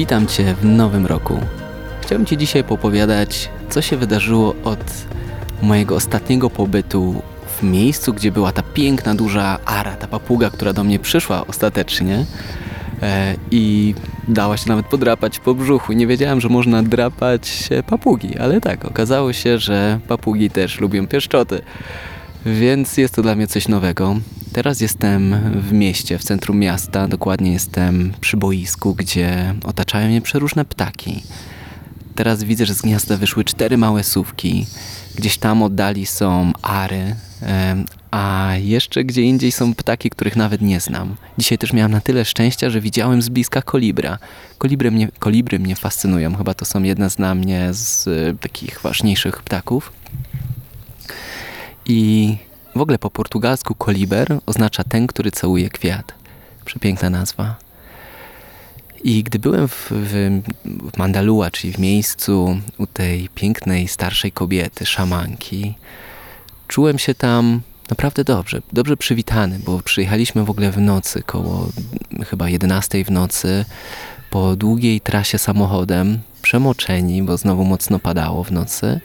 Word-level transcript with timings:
Witam 0.00 0.26
Cię 0.26 0.54
w 0.54 0.64
nowym 0.64 1.06
roku. 1.06 1.40
Chciałbym 2.02 2.26
Ci 2.26 2.36
dzisiaj 2.36 2.64
popowiadać, 2.64 3.48
co 3.70 3.82
się 3.82 3.96
wydarzyło 3.96 4.54
od 4.64 4.84
mojego 5.62 5.96
ostatniego 5.96 6.50
pobytu 6.50 7.22
w 7.58 7.62
miejscu, 7.62 8.12
gdzie 8.14 8.32
była 8.32 8.52
ta 8.52 8.62
piękna, 8.62 9.14
duża 9.14 9.58
ara, 9.64 9.96
ta 9.96 10.06
papuga, 10.06 10.50
która 10.50 10.72
do 10.72 10.84
mnie 10.84 10.98
przyszła 10.98 11.46
ostatecznie 11.46 12.24
e, 13.02 13.34
i 13.50 13.94
dała 14.28 14.56
się 14.56 14.68
nawet 14.68 14.86
podrapać 14.86 15.38
po 15.38 15.54
brzuchu. 15.54 15.92
Nie 15.92 16.06
wiedziałem, 16.06 16.40
że 16.40 16.48
można 16.48 16.82
drapać 16.82 17.68
papugi, 17.86 18.38
ale 18.38 18.60
tak, 18.60 18.84
okazało 18.84 19.32
się, 19.32 19.58
że 19.58 20.00
papugi 20.08 20.50
też 20.50 20.80
lubią 20.80 21.06
pieszczoty. 21.06 21.62
Więc 22.46 22.96
jest 22.96 23.14
to 23.14 23.22
dla 23.22 23.34
mnie 23.34 23.46
coś 23.46 23.68
nowego. 23.68 24.16
Teraz 24.52 24.80
jestem 24.80 25.36
w 25.60 25.72
mieście, 25.72 26.18
w 26.18 26.24
centrum 26.24 26.58
miasta, 26.58 27.08
dokładnie 27.08 27.52
jestem 27.52 28.12
przy 28.20 28.36
boisku, 28.36 28.94
gdzie 28.94 29.54
otaczają 29.64 30.08
mnie 30.08 30.20
przeróżne 30.20 30.64
ptaki. 30.64 31.22
Teraz 32.14 32.44
widzę, 32.44 32.66
że 32.66 32.74
z 32.74 32.82
gniazda 32.82 33.16
wyszły 33.16 33.44
cztery 33.44 33.78
małe 33.78 34.04
sówki. 34.04 34.66
Gdzieś 35.14 35.38
tam 35.38 35.62
oddali 35.62 36.06
są 36.06 36.52
ary, 36.62 37.16
a 38.10 38.52
jeszcze 38.62 39.04
gdzie 39.04 39.22
indziej 39.22 39.52
są 39.52 39.74
ptaki, 39.74 40.10
których 40.10 40.36
nawet 40.36 40.62
nie 40.62 40.80
znam. 40.80 41.16
Dzisiaj 41.38 41.58
też 41.58 41.72
miałem 41.72 41.92
na 41.92 42.00
tyle 42.00 42.24
szczęścia, 42.24 42.70
że 42.70 42.80
widziałem 42.80 43.22
z 43.22 43.28
bliska 43.28 43.62
kolibra. 43.62 44.18
Kolibry 44.58 44.90
mnie, 44.90 45.08
kolibry 45.18 45.58
mnie 45.58 45.76
fascynują, 45.76 46.36
chyba 46.36 46.54
to 46.54 46.64
są 46.64 46.82
jedne 46.82 47.10
z 47.10 47.16
dla 47.16 47.34
mnie 47.34 47.68
z 47.70 48.08
takich 48.40 48.80
ważniejszych 48.80 49.42
ptaków. 49.42 49.92
I 51.86 52.36
w 52.76 52.80
ogóle 52.80 52.98
po 52.98 53.10
portugalsku 53.10 53.74
koliber 53.74 54.38
oznacza 54.46 54.84
ten, 54.84 55.06
który 55.06 55.30
całuje 55.30 55.68
kwiat. 55.70 56.14
Przepiękna 56.64 57.10
nazwa. 57.10 57.54
I 59.04 59.22
gdy 59.22 59.38
byłem 59.38 59.68
w, 59.68 59.88
w, 59.90 60.42
w 60.64 60.98
Mandalua, 60.98 61.50
czyli 61.50 61.72
w 61.72 61.78
miejscu 61.78 62.60
u 62.78 62.86
tej 62.86 63.28
pięknej, 63.34 63.88
starszej 63.88 64.32
kobiety, 64.32 64.86
szamanki, 64.86 65.74
czułem 66.68 66.98
się 66.98 67.14
tam 67.14 67.60
naprawdę 67.90 68.24
dobrze, 68.24 68.62
dobrze 68.72 68.96
przywitany, 68.96 69.58
bo 69.58 69.80
przyjechaliśmy 69.80 70.44
w 70.44 70.50
ogóle 70.50 70.70
w 70.70 70.78
nocy, 70.78 71.22
koło 71.22 71.68
chyba 72.26 72.48
11 72.48 73.04
w 73.04 73.10
nocy, 73.10 73.64
po 74.30 74.56
długiej 74.56 75.00
trasie 75.00 75.38
samochodem, 75.38 76.18
przemoczeni, 76.42 77.22
bo 77.22 77.36
znowu 77.36 77.64
mocno 77.64 77.98
padało 77.98 78.44
w 78.44 78.52
nocy. 78.52 79.00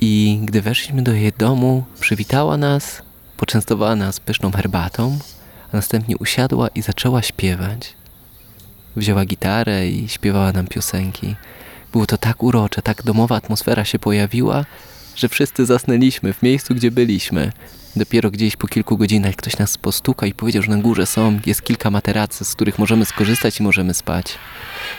I 0.00 0.40
gdy 0.42 0.62
weszliśmy 0.62 1.02
do 1.02 1.12
jej 1.12 1.32
domu, 1.38 1.84
przywitała 2.00 2.56
nas, 2.56 3.02
poczęstowała 3.36 3.96
nas 3.96 4.20
pyszną 4.20 4.50
herbatą, 4.50 5.18
a 5.72 5.76
następnie 5.76 6.16
usiadła 6.16 6.68
i 6.68 6.82
zaczęła 6.82 7.22
śpiewać. 7.22 7.94
Wzięła 8.96 9.24
gitarę 9.24 9.88
i 9.88 10.08
śpiewała 10.08 10.52
nam 10.52 10.66
piosenki. 10.66 11.34
Było 11.92 12.06
to 12.06 12.18
tak 12.18 12.42
urocze, 12.42 12.82
tak 12.82 13.02
domowa 13.02 13.36
atmosfera 13.36 13.84
się 13.84 13.98
pojawiła, 13.98 14.64
że 15.16 15.28
wszyscy 15.28 15.66
zasnęliśmy 15.66 16.32
w 16.32 16.42
miejscu, 16.42 16.74
gdzie 16.74 16.90
byliśmy. 16.90 17.52
Dopiero 17.98 18.30
gdzieś 18.30 18.56
po 18.56 18.66
kilku 18.66 18.96
godzinach 18.96 19.36
ktoś 19.36 19.58
nas 19.58 19.78
postuka 19.78 20.26
i 20.26 20.34
powiedział, 20.34 20.62
że 20.62 20.70
na 20.70 20.76
górze 20.76 21.06
są, 21.06 21.40
jest 21.46 21.62
kilka 21.62 21.90
materacy, 21.90 22.44
z 22.44 22.54
których 22.54 22.78
możemy 22.78 23.04
skorzystać 23.04 23.60
i 23.60 23.62
możemy 23.62 23.94
spać. 23.94 24.34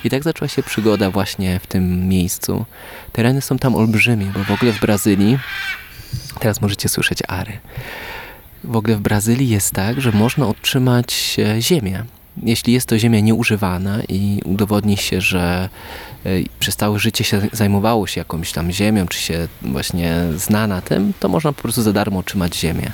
I 0.04 0.10
tak 0.10 0.24
zaczęła 0.24 0.48
się 0.48 0.64
przygoda 0.64 1.12
właśnie 1.12 1.60
w 1.60 1.68
tym 1.68 2.08
miejscu. 2.08 2.66
Tereny 3.12 3.42
są 3.42 3.58
tam 3.58 3.76
olbrzymie, 3.76 4.26
bo 4.26 4.44
w 4.44 4.52
ogóle 4.52 4.72
w 4.72 4.80
Brazylii, 4.80 5.40
teraz 6.40 6.62
możecie 6.62 6.90
słyszeć 6.90 7.20
ary, 7.28 7.60
w 8.64 8.76
ogóle 8.76 8.96
w 8.96 9.02
Brazylii 9.02 9.50
jest 9.50 9.74
tak, 9.74 10.02
że 10.02 10.12
można 10.12 10.48
otrzymać 10.48 11.38
e, 11.40 11.62
ziemię 11.62 12.04
jeśli 12.44 12.74
jest 12.74 12.88
to 12.88 13.00
ziemia 13.00 13.20
nieużywana 13.20 14.00
i 14.10 14.42
udowodni 14.46 14.98
się, 14.98 15.22
że 15.22 15.70
e, 16.26 16.30
przez 16.60 16.76
całe 16.76 17.00
życie 17.00 17.24
się 17.24 17.42
zajmowało 17.52 18.08
się 18.08 18.22
jakąś 18.22 18.52
tam 18.52 18.72
ziemią, 18.72 19.08
czy 19.08 19.20
się 19.20 19.48
właśnie 19.62 20.16
zna 20.36 20.68
na 20.68 20.82
tym, 20.82 21.14
to 21.20 21.30
można 21.30 21.54
po 21.54 21.62
prostu 21.62 21.82
za 21.82 21.94
darmo 21.94 22.20
otrzymać 22.20 22.56
ziemię. 22.56 22.92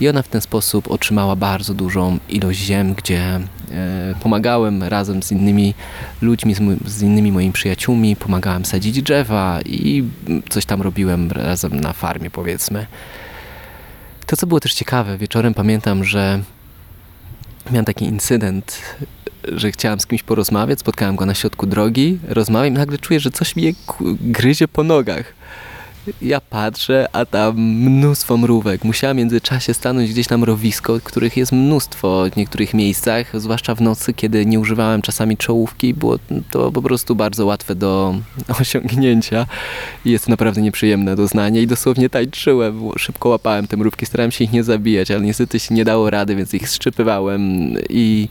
I 0.00 0.08
ona 0.08 0.22
w 0.22 0.28
ten 0.28 0.40
sposób 0.40 0.90
otrzymała 0.90 1.36
bardzo 1.36 1.74
dużą 1.74 2.18
ilość 2.28 2.58
ziem, 2.58 2.94
gdzie 2.94 3.20
e, 3.20 3.40
pomagałem 4.20 4.82
razem 4.82 5.22
z 5.22 5.32
innymi 5.32 5.74
ludźmi, 6.22 6.54
z 6.86 7.02
innymi 7.02 7.32
moimi 7.32 7.52
przyjaciółmi, 7.52 8.16
pomagałem 8.16 8.64
sadzić 8.64 9.02
drzewa 9.02 9.60
i 9.66 10.04
coś 10.48 10.64
tam 10.64 10.82
robiłem 10.82 11.30
razem 11.30 11.80
na 11.80 11.92
farmie 11.92 12.30
powiedzmy. 12.30 12.86
To, 14.26 14.36
co 14.36 14.46
było 14.46 14.60
też 14.60 14.74
ciekawe, 14.74 15.18
wieczorem 15.18 15.54
pamiętam, 15.54 16.04
że 16.04 16.40
miałem 17.70 17.84
taki 17.84 18.04
incydent, 18.04 18.82
że 19.44 19.72
chciałem 19.72 20.00
z 20.00 20.06
kimś 20.06 20.22
porozmawiać, 20.22 20.80
spotkałem 20.80 21.16
go 21.16 21.26
na 21.26 21.34
środku 21.34 21.66
drogi, 21.66 22.18
rozmawiam 22.28 22.74
i 22.74 22.78
nagle 22.78 22.98
czuję, 22.98 23.20
że 23.20 23.30
coś 23.30 23.56
mnie 23.56 23.72
gryzie 24.20 24.68
po 24.68 24.82
nogach. 24.82 25.32
Ja 26.22 26.40
patrzę, 26.40 27.08
a 27.12 27.26
tam 27.26 27.56
mnóstwo 27.60 28.36
mrówek. 28.36 28.84
Musiałem 28.84 29.16
w 29.16 29.18
międzyczasie 29.18 29.74
stanąć 29.74 30.10
gdzieś 30.10 30.28
na 30.28 30.38
mrowisko, 30.38 31.00
których 31.04 31.36
jest 31.36 31.52
mnóstwo 31.52 32.24
w 32.32 32.36
niektórych 32.36 32.74
miejscach, 32.74 33.40
zwłaszcza 33.40 33.74
w 33.74 33.80
nocy, 33.80 34.14
kiedy 34.14 34.46
nie 34.46 34.60
używałem 34.60 35.02
czasami 35.02 35.36
czołówki. 35.36 35.94
Było 35.94 36.18
to 36.50 36.72
po 36.72 36.82
prostu 36.82 37.14
bardzo 37.14 37.46
łatwe 37.46 37.74
do 37.74 38.14
osiągnięcia 38.60 39.46
i 40.04 40.10
jest 40.10 40.28
naprawdę 40.28 40.62
nieprzyjemne 40.62 41.16
doznanie 41.16 41.62
i 41.62 41.66
dosłownie 41.66 42.10
tańczyłem, 42.10 42.80
szybko 42.96 43.28
łapałem 43.28 43.66
te 43.66 43.76
mrówki, 43.76 44.06
starałem 44.06 44.30
się 44.30 44.44
ich 44.44 44.52
nie 44.52 44.64
zabijać, 44.64 45.10
ale 45.10 45.20
niestety 45.20 45.60
się 45.60 45.74
nie 45.74 45.84
dało 45.84 46.10
rady, 46.10 46.36
więc 46.36 46.54
ich 46.54 46.68
szczypywałem 46.68 47.74
i, 47.88 48.28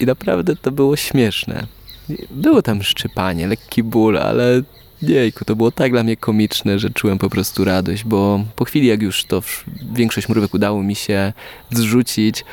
i 0.00 0.06
naprawdę 0.06 0.56
to 0.56 0.72
było 0.72 0.96
śmieszne. 0.96 1.66
Było 2.30 2.62
tam 2.62 2.82
szczypanie, 2.82 3.46
lekki 3.46 3.82
ból, 3.82 4.18
ale 4.18 4.62
Jejku, 5.02 5.44
to 5.44 5.56
było 5.56 5.70
tak 5.70 5.92
dla 5.92 6.02
mnie 6.02 6.16
komiczne, 6.16 6.78
że 6.78 6.90
czułem 6.90 7.18
po 7.18 7.30
prostu 7.30 7.64
radość, 7.64 8.04
bo 8.04 8.44
po 8.56 8.64
chwili 8.64 8.86
jak 8.86 9.02
już 9.02 9.24
to 9.24 9.42
większość 9.92 10.28
mrówek 10.28 10.54
udało 10.54 10.82
mi 10.82 10.94
się 10.94 11.32
zrzucić, 11.70 12.44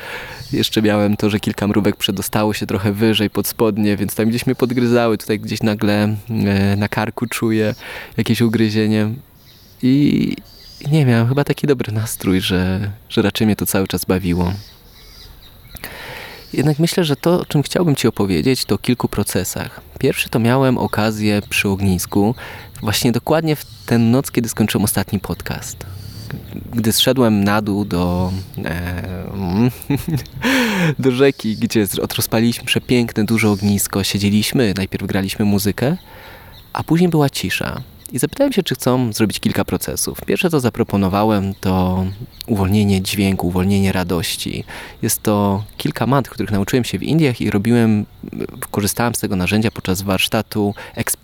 jeszcze 0.52 0.82
miałem 0.82 1.16
to, 1.16 1.30
że 1.30 1.40
kilka 1.40 1.66
mrówek 1.66 1.96
przedostało 1.96 2.54
się 2.54 2.66
trochę 2.66 2.92
wyżej 2.92 3.30
pod 3.30 3.46
spodnie, 3.46 3.96
więc 3.96 4.14
tam 4.14 4.28
gdzieś 4.28 4.46
mnie 4.46 4.54
podgryzały, 4.54 5.18
tutaj 5.18 5.40
gdzieś 5.40 5.62
nagle 5.62 6.16
e, 6.30 6.76
na 6.76 6.88
karku 6.88 7.26
czuję 7.26 7.74
jakieś 8.16 8.40
ugryzienie 8.40 9.08
i 9.82 10.36
nie 10.90 11.06
miałem 11.06 11.28
chyba 11.28 11.44
taki 11.44 11.66
dobry 11.66 11.92
nastrój, 11.92 12.40
że, 12.40 12.90
że 13.08 13.22
raczej 13.22 13.46
mnie 13.46 13.56
to 13.56 13.66
cały 13.66 13.88
czas 13.88 14.04
bawiło. 14.04 14.52
Jednak 16.52 16.78
myślę, 16.78 17.04
że 17.04 17.16
to, 17.16 17.40
o 17.40 17.44
czym 17.44 17.62
chciałbym 17.62 17.96
Ci 17.96 18.08
opowiedzieć, 18.08 18.64
to 18.64 18.74
o 18.74 18.78
kilku 18.78 19.08
procesach. 19.08 19.80
Pierwszy 19.98 20.28
to 20.28 20.38
miałem 20.38 20.78
okazję 20.78 21.42
przy 21.48 21.68
ognisku, 21.68 22.34
właśnie 22.80 23.12
dokładnie 23.12 23.56
w 23.56 23.64
tę 23.86 23.98
noc, 23.98 24.30
kiedy 24.30 24.48
skończyłem 24.48 24.84
ostatni 24.84 25.20
podcast. 25.20 25.86
Gdy 26.72 26.92
zszedłem 26.92 27.44
na 27.44 27.62
dół 27.62 27.84
do, 27.84 28.32
e, 28.64 29.02
do 30.98 31.10
rzeki, 31.10 31.56
gdzie 31.56 31.86
rozpaliliśmy 32.16 32.64
przepiękne, 32.64 33.24
duże 33.24 33.50
ognisko, 33.50 34.04
siedzieliśmy, 34.04 34.74
najpierw 34.76 35.06
graliśmy 35.06 35.44
muzykę, 35.44 35.96
a 36.72 36.84
później 36.84 37.10
była 37.10 37.30
cisza. 37.30 37.82
I 38.12 38.18
zapytałem 38.18 38.52
się, 38.52 38.62
czy 38.62 38.74
chcą 38.74 39.12
zrobić 39.12 39.40
kilka 39.40 39.64
procesów. 39.64 40.20
Pierwsze, 40.26 40.50
co 40.50 40.60
zaproponowałem, 40.60 41.54
to 41.54 42.04
uwolnienie 42.46 43.02
dźwięku, 43.02 43.48
uwolnienie 43.48 43.92
radości. 43.92 44.64
Jest 45.02 45.22
to 45.22 45.64
kilka 45.76 46.06
mantr, 46.06 46.30
których 46.30 46.50
nauczyłem 46.50 46.84
się 46.84 46.98
w 46.98 47.02
Indiach 47.02 47.40
i 47.40 47.50
robiłem, 47.50 48.06
korzystałem 48.70 49.14
z 49.14 49.20
tego 49.20 49.36
narzędzia 49.36 49.70
podczas 49.70 50.02
warsztatu 50.02 50.74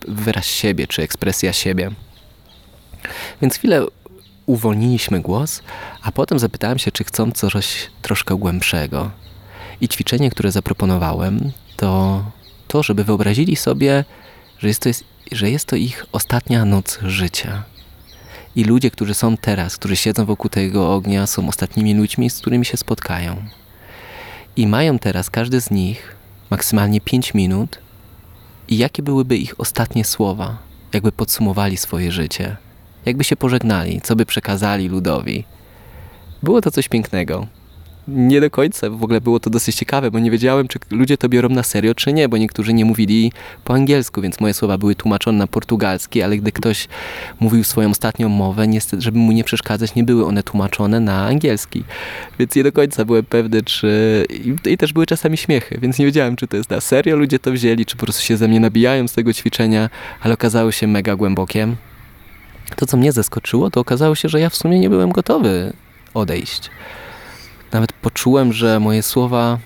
wyraz 0.09 0.47
siebie, 0.47 0.87
czy 0.87 1.03
ekspresja 1.03 1.53
siebie. 1.53 1.91
Więc 3.43 3.55
chwilę 3.55 3.87
uwolniliśmy 4.47 5.21
głos, 5.21 5.63
a 6.03 6.13
potem 6.13 6.39
zapytałem 6.39 6.79
się, 6.79 6.93
czy 6.93 7.05
chcą 7.05 7.33
coś 7.33 7.91
troszkę 8.03 8.35
głębszego. 8.35 9.11
I 9.81 9.89
ćwiczenie, 9.89 10.31
które 10.31 10.53
zaproponowałem, 10.53 11.53
to 11.77 12.23
to, 12.69 12.83
żeby 12.83 13.05
wyobrazili 13.05 13.57
sobie, 13.57 14.05
że 14.59 14.69
jest 14.69 14.83
to 14.83 14.91
że 15.33 15.51
jest 15.51 15.65
to 15.65 15.77
ich 15.77 16.07
ostatnia 16.13 16.65
noc 16.65 16.99
życia. 17.03 17.65
I 18.57 18.65
ludzie, 18.65 18.91
którzy 18.91 19.15
są 19.15 19.37
teraz, 19.37 19.77
którzy 19.77 19.97
siedzą 19.97 20.25
wokół 20.25 20.51
tego 20.51 20.95
ognia, 20.95 21.27
są 21.27 21.49
ostatnimi 21.49 21.95
ludźmi, 21.95 22.31
z 22.31 22.41
którymi 22.41 22.65
się 22.65 22.77
spotkają. 22.77 23.43
I 24.57 24.67
mają 24.67 24.99
teraz, 24.99 25.31
każdy 25.31 25.61
z 25.61 25.71
nich, 25.71 26.17
maksymalnie 26.51 27.01
5 27.01 27.35
minut, 27.35 27.79
i 28.69 28.79
jakie 28.79 29.03
byłyby 29.03 29.37
ich 29.37 29.61
ostatnie 29.61 30.05
słowa, 30.05 30.59
jakby 30.93 31.13
podsumowali 31.13 31.77
swoje 31.77 32.13
życie, 32.13 32.57
jakby 33.07 33.25
się 33.25 33.37
pożegnali, 33.37 34.01
co 34.01 34.17
by 34.17 34.27
przekazali 34.27 34.89
ludowi. 34.89 35.45
Było 36.43 36.61
to 36.61 36.71
coś 36.71 36.89
pięknego. 36.89 37.47
Nie 38.09 38.41
do 38.41 38.51
końca 38.51 38.91
w 38.91 39.03
ogóle 39.03 39.21
było 39.21 39.41
to 39.41 39.51
dosyć 39.51 39.77
ciekawe, 39.77 40.11
bo 40.11 40.19
nie 40.19 40.31
wiedziałem, 40.31 40.69
czy 40.69 40.79
ludzie 40.91 41.19
to 41.19 41.29
biorą 41.29 41.49
na 41.49 41.63
serio, 41.63 41.95
czy 41.95 42.13
nie, 42.13 42.29
bo 42.29 42.37
niektórzy 42.37 42.73
nie 42.73 42.85
mówili 42.85 43.33
po 43.65 43.75
angielsku, 43.75 44.21
więc 44.21 44.41
moje 44.41 44.55
słowa 44.55 44.79
były 44.79 44.95
tłumaczone 44.95 45.39
na 45.39 45.47
portugalski, 45.47 46.23
ale 46.23 46.37
gdy 46.37 46.53
ktoś 46.53 46.89
mówił 47.41 47.65
swoją 47.65 47.91
ostatnią 47.91 48.29
mowę, 48.29 48.69
niestety, 48.69 49.03
żeby 49.03 49.19
mu 49.19 49.33
nie 49.33 49.45
przeszkadzać, 49.45 49.95
nie 49.95 50.05
były 50.05 50.27
one 50.27 50.43
tłumaczone 50.43 51.01
na 51.01 51.27
angielski. 51.27 51.85
Więc 52.39 52.55
nie 52.55 52.63
do 52.63 52.73
końca 52.73 53.05
byłem 53.05 53.25
pewny, 53.25 53.63
czy... 53.63 54.27
I, 54.31 54.71
i 54.71 54.79
też 54.79 54.93
były 54.93 55.07
czasami 55.07 55.37
śmiechy, 55.37 55.79
więc 55.83 55.99
nie 55.99 56.07
wiedziałem, 56.07 56.37
czy 56.37 56.47
to 56.47 56.57
jest 56.57 56.71
na 56.71 56.81
serio 56.81 57.17
ludzie 57.17 57.39
to 57.39 57.53
wzięli, 57.53 57.87
czy 57.87 57.97
po 57.97 58.03
prostu 58.03 58.23
się 58.23 58.37
ze 58.37 58.49
mnie 58.49 58.61
nabijają 58.61 59.09
z 59.09 59.13
tego 59.13 59.33
ćwiczenia, 59.33 59.91
ale 60.21 60.35
okazało 60.35 60.73
się 60.73 60.87
mega 60.87 61.17
głębokie. 61.17 61.69
To, 62.77 62.87
co 62.87 62.97
mnie 62.97 63.13
zaskoczyło, 63.13 63.71
to 63.71 63.81
okazało 63.81 64.15
się, 64.15 64.29
że 64.29 64.41
ja 64.41 64.51
w 64.51 64.57
sumie 64.57 64.81
nie 64.81 64.91
byłem 64.91 65.13
gotowy 65.13 65.73
odejść. 66.15 66.71
Nawet 67.73 67.93
poczułem, 67.93 68.53
że 68.53 68.81
moje 68.81 69.03
słowa 69.03 69.59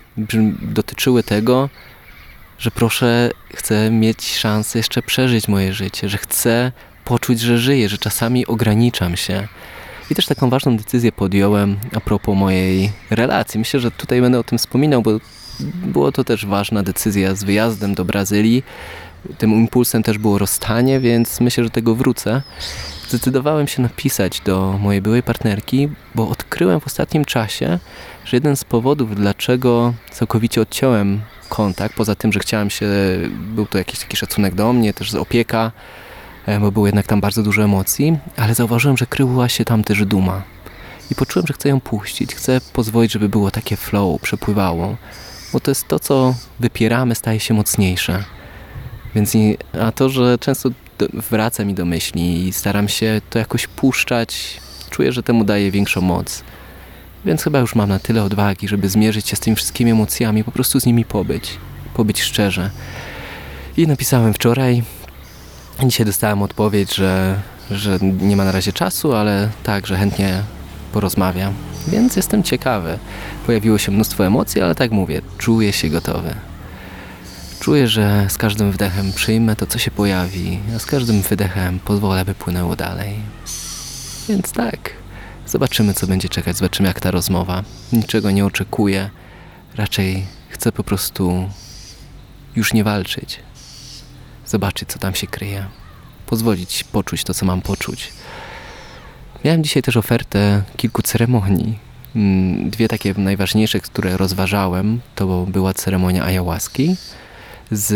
dotyczyły 0.62 1.22
tego, 1.22 1.68
że 2.58 2.70
proszę, 2.70 3.30
chcę 3.54 3.90
mieć 3.90 4.38
szansę 4.38 4.78
jeszcze 4.78 5.02
przeżyć 5.02 5.48
moje 5.48 5.72
życie, 5.72 6.08
że 6.08 6.18
chcę 6.18 6.72
poczuć, 7.04 7.40
że 7.40 7.58
żyję, 7.58 7.88
że 7.88 7.98
czasami 7.98 8.46
ograniczam 8.46 9.16
się. 9.16 9.48
I 10.10 10.14
też 10.14 10.26
taką 10.26 10.50
ważną 10.50 10.76
decyzję 10.76 11.12
podjąłem 11.12 11.76
a 11.94 12.00
propos 12.00 12.36
mojej 12.36 12.92
relacji. 13.10 13.58
Myślę, 13.58 13.80
że 13.80 13.90
tutaj 13.90 14.20
będę 14.20 14.38
o 14.38 14.44
tym 14.44 14.58
wspominał, 14.58 15.02
bo 15.02 15.10
było 15.60 16.12
to 16.12 16.24
też 16.24 16.46
ważna 16.46 16.82
decyzja 16.82 17.34
z 17.34 17.44
wyjazdem 17.44 17.94
do 17.94 18.04
Brazylii. 18.04 18.62
Tym 19.38 19.52
impulsem 19.52 20.02
też 20.02 20.18
było 20.18 20.38
rozstanie, 20.38 21.00
więc 21.00 21.40
myślę, 21.40 21.64
że 21.64 21.70
tego 21.70 21.94
wrócę 21.94 22.42
zdecydowałem 23.12 23.68
się 23.68 23.82
napisać 23.82 24.40
do 24.40 24.78
mojej 24.78 25.02
byłej 25.02 25.22
partnerki, 25.22 25.88
bo 26.14 26.28
odkryłem 26.28 26.80
w 26.80 26.86
ostatnim 26.86 27.24
czasie, 27.24 27.78
że 28.24 28.36
jeden 28.36 28.56
z 28.56 28.64
powodów, 28.64 29.14
dlaczego 29.14 29.94
całkowicie 30.10 30.60
odciąłem 30.60 31.20
kontakt, 31.48 31.96
poza 31.96 32.14
tym, 32.14 32.32
że 32.32 32.40
chciałem 32.40 32.70
się, 32.70 32.86
był 33.30 33.66
to 33.66 33.78
jakiś 33.78 33.98
taki 33.98 34.16
szacunek 34.16 34.54
do 34.54 34.72
mnie, 34.72 34.94
też 34.94 35.14
opieka, 35.14 35.72
e, 36.46 36.60
bo 36.60 36.72
było 36.72 36.86
jednak 36.86 37.06
tam 37.06 37.20
bardzo 37.20 37.42
dużo 37.42 37.62
emocji, 37.62 38.18
ale 38.36 38.54
zauważyłem, 38.54 38.96
że 38.96 39.06
kryła 39.06 39.48
się 39.48 39.64
tam 39.64 39.84
też 39.84 40.04
duma. 40.04 40.42
I 41.10 41.14
poczułem, 41.14 41.46
że 41.46 41.54
chcę 41.54 41.68
ją 41.68 41.80
puścić, 41.80 42.34
chcę 42.34 42.60
pozwolić, 42.72 43.12
żeby 43.12 43.28
było 43.28 43.50
takie 43.50 43.76
flow, 43.76 44.20
przepływało, 44.20 44.96
bo 45.52 45.60
to 45.60 45.70
jest 45.70 45.88
to, 45.88 45.98
co 45.98 46.34
wypieramy, 46.60 47.14
staje 47.14 47.40
się 47.40 47.54
mocniejsze. 47.54 48.24
Więc 49.14 49.32
a 49.80 49.92
to, 49.92 50.08
że 50.08 50.38
często 50.38 50.70
wraca 51.30 51.64
mi 51.64 51.74
do 51.74 51.84
myśli 51.84 52.48
i 52.48 52.52
staram 52.52 52.88
się 52.88 53.20
to 53.30 53.38
jakoś 53.38 53.66
puszczać. 53.66 54.60
Czuję, 54.90 55.12
że 55.12 55.22
temu 55.22 55.44
daje 55.44 55.70
większą 55.70 56.00
moc. 56.00 56.44
Więc 57.24 57.42
chyba 57.42 57.58
już 57.58 57.74
mam 57.74 57.88
na 57.88 57.98
tyle 57.98 58.22
odwagi, 58.22 58.68
żeby 58.68 58.88
zmierzyć 58.88 59.28
się 59.28 59.36
z 59.36 59.40
tymi 59.40 59.56
wszystkimi 59.56 59.90
emocjami, 59.90 60.44
po 60.44 60.52
prostu 60.52 60.80
z 60.80 60.86
nimi 60.86 61.04
pobyć. 61.04 61.58
Pobyć 61.94 62.22
szczerze. 62.22 62.70
I 63.76 63.86
napisałem 63.86 64.34
wczoraj. 64.34 64.82
Dzisiaj 65.84 66.06
dostałem 66.06 66.42
odpowiedź, 66.42 66.94
że, 66.94 67.40
że 67.70 67.98
nie 68.00 68.36
ma 68.36 68.44
na 68.44 68.52
razie 68.52 68.72
czasu, 68.72 69.14
ale 69.14 69.48
tak, 69.62 69.86
że 69.86 69.96
chętnie 69.96 70.42
porozmawiam. 70.92 71.54
Więc 71.88 72.16
jestem 72.16 72.42
ciekawy. 72.42 72.98
Pojawiło 73.46 73.78
się 73.78 73.92
mnóstwo 73.92 74.26
emocji, 74.26 74.60
ale 74.60 74.74
tak 74.74 74.90
mówię, 74.90 75.22
czuję 75.38 75.72
się 75.72 75.88
gotowy. 75.88 76.34
Czuję, 77.62 77.88
że 77.88 78.26
z 78.28 78.38
każdym 78.38 78.72
wdechem 78.72 79.12
przyjmę 79.12 79.56
to, 79.56 79.66
co 79.66 79.78
się 79.78 79.90
pojawi, 79.90 80.58
a 80.76 80.78
z 80.78 80.86
każdym 80.86 81.22
wydechem 81.22 81.80
pozwolę, 81.80 82.24
by 82.24 82.34
płynęło 82.34 82.76
dalej. 82.76 83.14
Więc 84.28 84.52
tak, 84.52 84.90
zobaczymy, 85.46 85.94
co 85.94 86.06
będzie 86.06 86.28
czekać, 86.28 86.56
zobaczymy, 86.56 86.88
jak 86.88 87.00
ta 87.00 87.10
rozmowa. 87.10 87.62
Niczego 87.92 88.30
nie 88.30 88.44
oczekuję, 88.44 89.10
raczej 89.76 90.26
chcę 90.48 90.72
po 90.72 90.84
prostu 90.84 91.48
już 92.56 92.72
nie 92.72 92.84
walczyć. 92.84 93.40
Zobaczyć, 94.46 94.88
co 94.88 94.98
tam 94.98 95.14
się 95.14 95.26
kryje. 95.26 95.66
Pozwolić 96.26 96.84
poczuć 96.84 97.24
to, 97.24 97.34
co 97.34 97.46
mam 97.46 97.62
poczuć. 97.62 98.12
Miałem 99.44 99.64
dzisiaj 99.64 99.82
też 99.82 99.96
ofertę 99.96 100.62
kilku 100.76 101.02
ceremonii. 101.02 101.78
Mm, 102.16 102.70
dwie 102.70 102.88
takie 102.88 103.14
najważniejsze, 103.16 103.80
które 103.80 104.16
rozważałem, 104.16 105.00
to 105.14 105.46
była 105.46 105.74
ceremonia 105.74 106.24
ayahuaski 106.24 106.96
z 107.72 107.94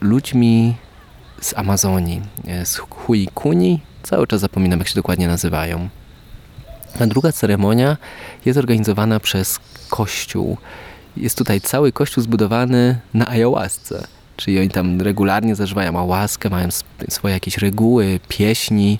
ludźmi 0.00 0.74
z 1.40 1.54
Amazonii, 1.58 2.22
e, 2.46 2.66
z 2.66 2.76
Huikuni. 2.76 3.80
Cały 4.02 4.26
czas 4.26 4.40
zapominam, 4.40 4.78
jak 4.78 4.88
się 4.88 4.94
dokładnie 4.94 5.28
nazywają. 5.28 5.88
A 7.00 7.06
druga 7.06 7.32
ceremonia 7.32 7.96
jest 8.44 8.58
organizowana 8.58 9.20
przez 9.20 9.60
kościół. 9.88 10.56
Jest 11.16 11.38
tutaj 11.38 11.60
cały 11.60 11.92
kościół 11.92 12.22
zbudowany 12.24 12.98
na 13.14 13.28
ayahuasce. 13.28 14.06
Czyli 14.36 14.58
oni 14.58 14.68
tam 14.68 15.00
regularnie 15.00 15.54
zażywają 15.54 15.90
ayahuaskę, 15.90 16.50
mają 16.50 16.68
swoje 17.08 17.34
jakieś 17.34 17.58
reguły, 17.58 18.20
pieśni. 18.28 18.98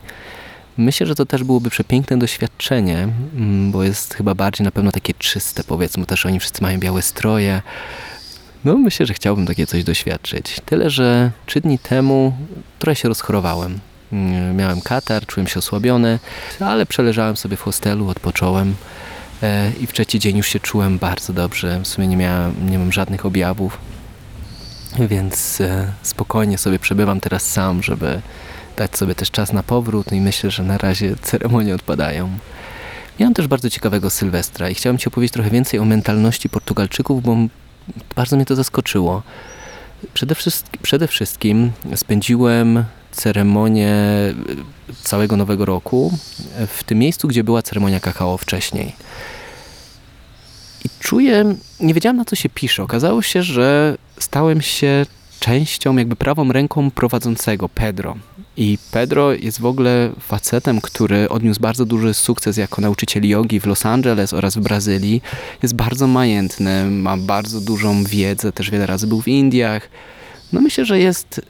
Myślę, 0.77 1.07
że 1.07 1.15
to 1.15 1.27
też 1.27 1.45
byłoby 1.45 1.71
przepiękne 1.71 2.19
doświadczenie, 2.19 3.09
mm, 3.37 3.73
bo 3.73 3.85
jest 3.85 4.15
chyba 4.15 4.35
bardziej 4.35 4.65
na 4.65 4.71
pewno 4.71 4.93
takie 4.93 5.15
czyste, 5.15 5.65
powiedzmy. 5.65 6.07
Też 6.07 6.27
oni 6.27 6.41
wszyscy 6.41 6.63
mają 6.63 6.79
białe 6.79 7.03
stroje, 7.03 7.63
no 8.65 8.79
myślę, 8.79 9.07
że 9.07 9.15
chciałbym 9.15 9.47
takie 9.47 9.67
coś 9.67 9.85
doświadczyć. 9.85 10.57
Tyle, 10.67 10.91
że 10.91 11.31
trzy 11.47 11.61
dni 11.61 11.79
temu 11.79 12.33
trochę 12.79 12.97
się 12.97 13.09
rozchorowałem. 13.09 13.79
Mm, 14.13 14.57
miałem 14.57 14.81
katar, 14.81 15.27
czułem 15.27 15.47
się 15.47 15.59
osłabiony, 15.59 16.19
ale 16.61 16.87
przeleżałem 16.87 17.37
sobie 17.37 17.57
w 17.57 17.61
hostelu, 17.61 18.09
odpocząłem 18.09 18.75
e, 19.43 19.73
i 19.81 19.87
w 19.87 19.93
trzeci 19.93 20.19
dzień 20.19 20.37
już 20.37 20.47
się 20.47 20.61
czułem 20.61 20.99
bardzo 20.99 21.33
dobrze. 21.33 21.81
W 21.81 21.89
sumie 21.89 22.07
nie 22.07 22.17
miałem, 22.17 22.71
nie 22.71 22.79
mam 22.79 22.93
żadnych 22.93 23.27
objawów, 23.27 23.79
więc 24.99 25.61
e, 25.61 25.93
spokojnie 26.03 26.59
sobie 26.59 26.79
przebywam 26.79 27.21
teraz 27.21 27.43
sam, 27.43 27.83
żeby 27.83 28.21
dać 28.77 28.99
sobie 28.99 29.15
też 29.15 29.31
czas 29.31 29.53
na 29.53 29.63
powrót 29.63 30.13
i 30.13 30.21
myślę, 30.21 30.51
że 30.51 30.63
na 30.63 30.79
razie 30.79 31.17
ceremonie 31.23 31.75
odpadają. 31.75 32.31
Miałem 33.21 33.35
też 33.35 33.47
bardzo 33.47 33.71
ciekawego 33.71 34.11
Sylwestra 34.11 34.71
i 34.71 34.75
chciałem 34.75 34.99
Ci 34.99 35.09
opowiedzieć 35.09 35.33
trochę 35.33 35.51
więcej 35.51 35.81
o 35.81 35.85
mentalności 35.85 36.49
Portugalczyków, 36.49 37.23
bo 37.23 37.37
bardzo 38.17 38.37
mnie 38.37 38.47
to 38.47 38.57
zaskoczyło. 38.57 39.23
Przede 40.15 40.35
wszystkim, 40.35 40.81
przede 40.83 41.09
wszystkim 41.09 41.73
spędziłem 41.97 42.85
ceremonię 43.13 43.95
całego 45.03 45.37
Nowego 45.37 45.65
Roku 45.65 46.19
w 46.67 46.85
tym 46.85 46.99
miejscu, 46.99 47.29
gdzie 47.29 47.45
była 47.45 47.63
ceremonia 47.63 48.01
kakao 48.01 48.39
wcześniej. 48.39 48.95
I 50.85 50.89
czuję, 51.01 51.55
nie 51.81 51.95
wiedziałem 51.95 52.17
na 52.17 52.25
co 52.25 52.37
się 52.37 52.49
pisze. 52.49 52.83
Okazało 52.83 53.23
się, 53.23 53.43
że 53.43 53.97
stałem 54.19 54.61
się 54.61 55.07
częścią, 55.41 55.97
jakby 55.97 56.17
prawą 56.17 56.53
ręką 56.53 56.91
prowadzącego, 56.91 57.69
Pedro. 57.69 58.17
I 58.61 58.79
Pedro 58.91 59.33
jest 59.33 59.61
w 59.61 59.67
ogóle 59.67 60.13
facetem, 60.19 60.81
który 60.81 61.29
odniósł 61.29 61.61
bardzo 61.61 61.85
duży 61.85 62.15
sukces 62.15 62.57
jako 62.57 62.81
nauczyciel 62.81 63.29
jogi 63.29 63.61
w 63.61 63.67
Los 63.67 63.87
Angeles 63.87 64.33
oraz 64.33 64.57
w 64.57 64.61
Brazylii. 64.61 65.23
Jest 65.63 65.75
bardzo 65.75 66.07
majętny, 66.07 66.91
ma 66.91 67.17
bardzo 67.17 67.61
dużą 67.61 68.05
wiedzę, 68.05 68.53
też 68.53 68.71
wiele 68.71 68.87
razy 68.87 69.07
był 69.07 69.23
w 69.23 69.29
Indiach. 69.29 69.89
No 70.53 70.61
myślę, 70.61 70.85
że 70.85 70.99
jest 70.99 71.41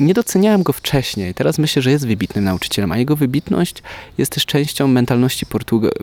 nie 0.00 0.14
doceniałem 0.14 0.62
go 0.62 0.72
wcześniej. 0.72 1.34
Teraz 1.34 1.58
myślę, 1.58 1.82
że 1.82 1.90
jest 1.90 2.06
wybitnym 2.06 2.44
nauczycielem, 2.44 2.92
a 2.92 2.98
jego 2.98 3.16
wybitność 3.16 3.82
jest 4.18 4.32
też 4.32 4.46
częścią 4.46 4.88
mentalności 4.88 5.46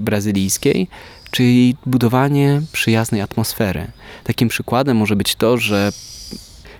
brazylijskiej, 0.01 0.87
czyli 1.31 1.75
budowanie 1.85 2.61
przyjaznej 2.71 3.21
atmosfery. 3.21 3.87
Takim 4.23 4.47
przykładem 4.49 4.97
może 4.97 5.15
być 5.15 5.35
to, 5.35 5.57
że 5.57 5.91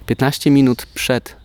15 0.06 0.52
minut 0.52 0.86
przed 0.94 1.36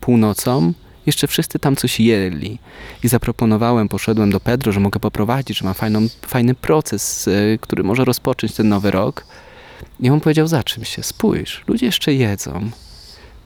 północą 0.00 0.72
jeszcze 1.08 1.26
wszyscy 1.26 1.58
tam 1.58 1.76
coś 1.76 2.00
jedli. 2.00 2.58
I 3.04 3.08
zaproponowałem, 3.08 3.88
poszedłem 3.88 4.30
do 4.30 4.40
Pedro, 4.40 4.72
że 4.72 4.80
mogę 4.80 5.00
poprowadzić, 5.00 5.58
że 5.58 5.64
ma 5.64 5.74
fajną, 5.74 6.08
fajny 6.26 6.54
proces, 6.54 7.28
e, 7.28 7.58
który 7.58 7.82
może 7.82 8.04
rozpocząć 8.04 8.54
ten 8.54 8.68
nowy 8.68 8.90
rok. 8.90 9.24
I 10.00 10.10
on 10.10 10.20
powiedział, 10.20 10.46
za 10.46 10.62
się? 10.82 11.02
Spójrz, 11.02 11.64
ludzie 11.66 11.86
jeszcze 11.86 12.14
jedzą. 12.14 12.70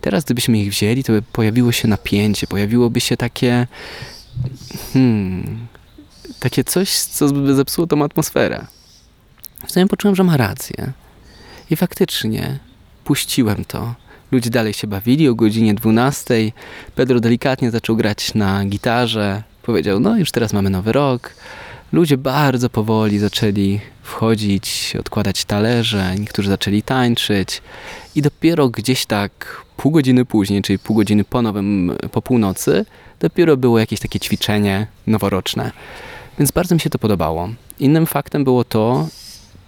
Teraz 0.01 0.25
gdybyśmy 0.25 0.59
ich 0.59 0.71
wzięli, 0.71 1.05
to 1.05 1.13
by 1.13 1.23
pojawiło 1.23 1.73
się 1.73 1.89
napięcie, 1.89 2.47
pojawiłoby 2.47 3.01
się 3.01 3.17
takie... 3.17 3.67
Hmm, 4.93 5.67
takie 6.41 6.65
coś, 6.65 6.91
co 6.99 7.29
by 7.29 7.55
zepsuło 7.55 7.87
tą 7.87 8.05
atmosferę. 8.05 8.67
Wtedy 9.69 9.87
poczułem, 9.87 10.17
że 10.17 10.25
ma 10.25 10.37
rację. 10.37 10.93
I 11.71 11.77
faktycznie 11.77 12.59
puściłem 13.05 13.65
to. 13.65 13.95
Ludzie 14.33 14.51
dalej 14.51 14.73
się 14.73 14.87
bawili 14.87 15.29
o 15.29 15.35
godzinie 15.35 15.75
12. 15.75 16.53
Pedro 16.95 17.21
delikatnie 17.21 17.71
zaczął 17.71 17.97
grać 17.97 18.35
na 18.35 18.65
gitarze. 18.65 19.43
Powiedział, 19.63 20.01
no 20.01 20.17
już 20.17 20.31
teraz 20.31 20.53
mamy 20.53 20.71
nowy 20.71 20.93
rok. 20.93 21.35
Ludzie 21.93 22.17
bardzo 22.17 22.71
powoli 22.71 23.19
zaczęli 23.19 23.81
wchodzić, 24.03 24.97
odkładać 25.01 25.45
talerze, 25.45 26.15
niektórzy 26.19 26.49
zaczęli 26.49 26.83
tańczyć 26.83 27.63
i 28.15 28.23
dopiero 28.23 28.69
gdzieś 28.69 29.07
tak 29.07 29.63
pół 29.77 29.93
godziny 29.93 30.25
później, 30.25 30.63
czyli 30.63 30.79
pół 30.79 30.97
godziny 30.97 31.25
po 31.25 31.43
nowym, 31.43 31.97
po 32.13 32.23
północy, 32.23 32.85
dopiero 33.21 33.57
było 33.57 33.79
jakieś 33.79 34.01
takie 34.01 34.21
ćwiczenie 34.21 34.87
noworoczne. 35.07 35.73
Więc 36.39 36.51
bardzo 36.51 36.75
mi 36.75 36.81
się 36.81 36.91
to 36.91 36.99
podobało. 36.99 37.49
Innym 37.79 38.07
faktem 38.07 38.45
było 38.45 38.65
to, 38.65 39.09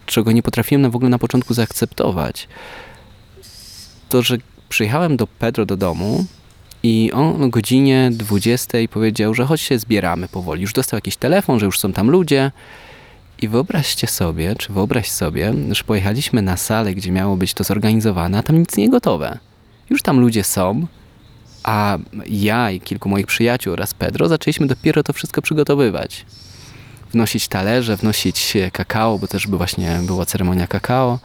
czego 0.06 0.32
nie 0.32 0.42
potrafiłem 0.42 0.90
w 0.90 0.96
ogóle 0.96 1.10
na 1.10 1.18
początku 1.18 1.54
zaakceptować, 1.54 2.48
to, 4.08 4.22
że 4.22 4.36
przyjechałem 4.74 5.16
do 5.16 5.26
Pedro 5.26 5.66
do 5.66 5.76
domu 5.76 6.24
i 6.82 7.12
on 7.12 7.42
o 7.42 7.48
godzinie 7.48 8.10
20 8.12 8.78
powiedział, 8.90 9.34
że 9.34 9.44
choć 9.44 9.60
się 9.60 9.78
zbieramy 9.78 10.28
powoli. 10.28 10.62
Już 10.62 10.72
dostał 10.72 10.96
jakiś 10.96 11.16
telefon, 11.16 11.58
że 11.58 11.66
już 11.66 11.78
są 11.78 11.92
tam 11.92 12.10
ludzie. 12.10 12.50
I 13.42 13.48
wyobraźcie 13.48 14.06
sobie, 14.06 14.56
czy 14.56 14.72
wyobraź 14.72 15.10
sobie, 15.10 15.54
że 15.70 15.84
pojechaliśmy 15.84 16.42
na 16.42 16.56
salę, 16.56 16.94
gdzie 16.94 17.12
miało 17.12 17.36
być 17.36 17.54
to 17.54 17.64
zorganizowane, 17.64 18.38
a 18.38 18.42
tam 18.42 18.58
nic 18.58 18.76
nie 18.76 18.90
gotowe. 18.90 19.38
Już 19.90 20.02
tam 20.02 20.20
ludzie 20.20 20.44
są, 20.44 20.86
a 21.62 21.98
ja 22.26 22.70
i 22.70 22.80
kilku 22.80 23.08
moich 23.08 23.26
przyjaciół 23.26 23.72
oraz 23.72 23.94
Pedro 23.94 24.28
zaczęliśmy 24.28 24.66
dopiero 24.66 25.02
to 25.02 25.12
wszystko 25.12 25.42
przygotowywać. 25.42 26.26
Wnosić 27.12 27.48
talerze, 27.48 27.96
wnosić 27.96 28.54
kakao, 28.72 29.18
bo 29.18 29.26
też 29.26 29.46
by 29.46 29.56
właśnie 29.56 30.00
była 30.02 30.26
ceremonia 30.26 30.66
kakao. 30.66 31.18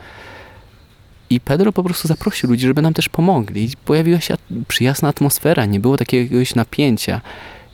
I 1.30 1.40
Pedro 1.40 1.72
po 1.72 1.84
prostu 1.84 2.08
zaprosił 2.08 2.50
ludzi, 2.50 2.68
żeby 2.68 2.82
nam 2.82 2.94
też 2.94 3.10
pomogli. 3.10 3.70
Pojawiła 3.86 4.20
się 4.20 4.36
przyjazna 4.68 5.10
atmosfera, 5.10 5.66
nie 5.66 5.80
było 5.80 5.98
takiegoś 5.98 6.56
napięcia. 6.56 7.22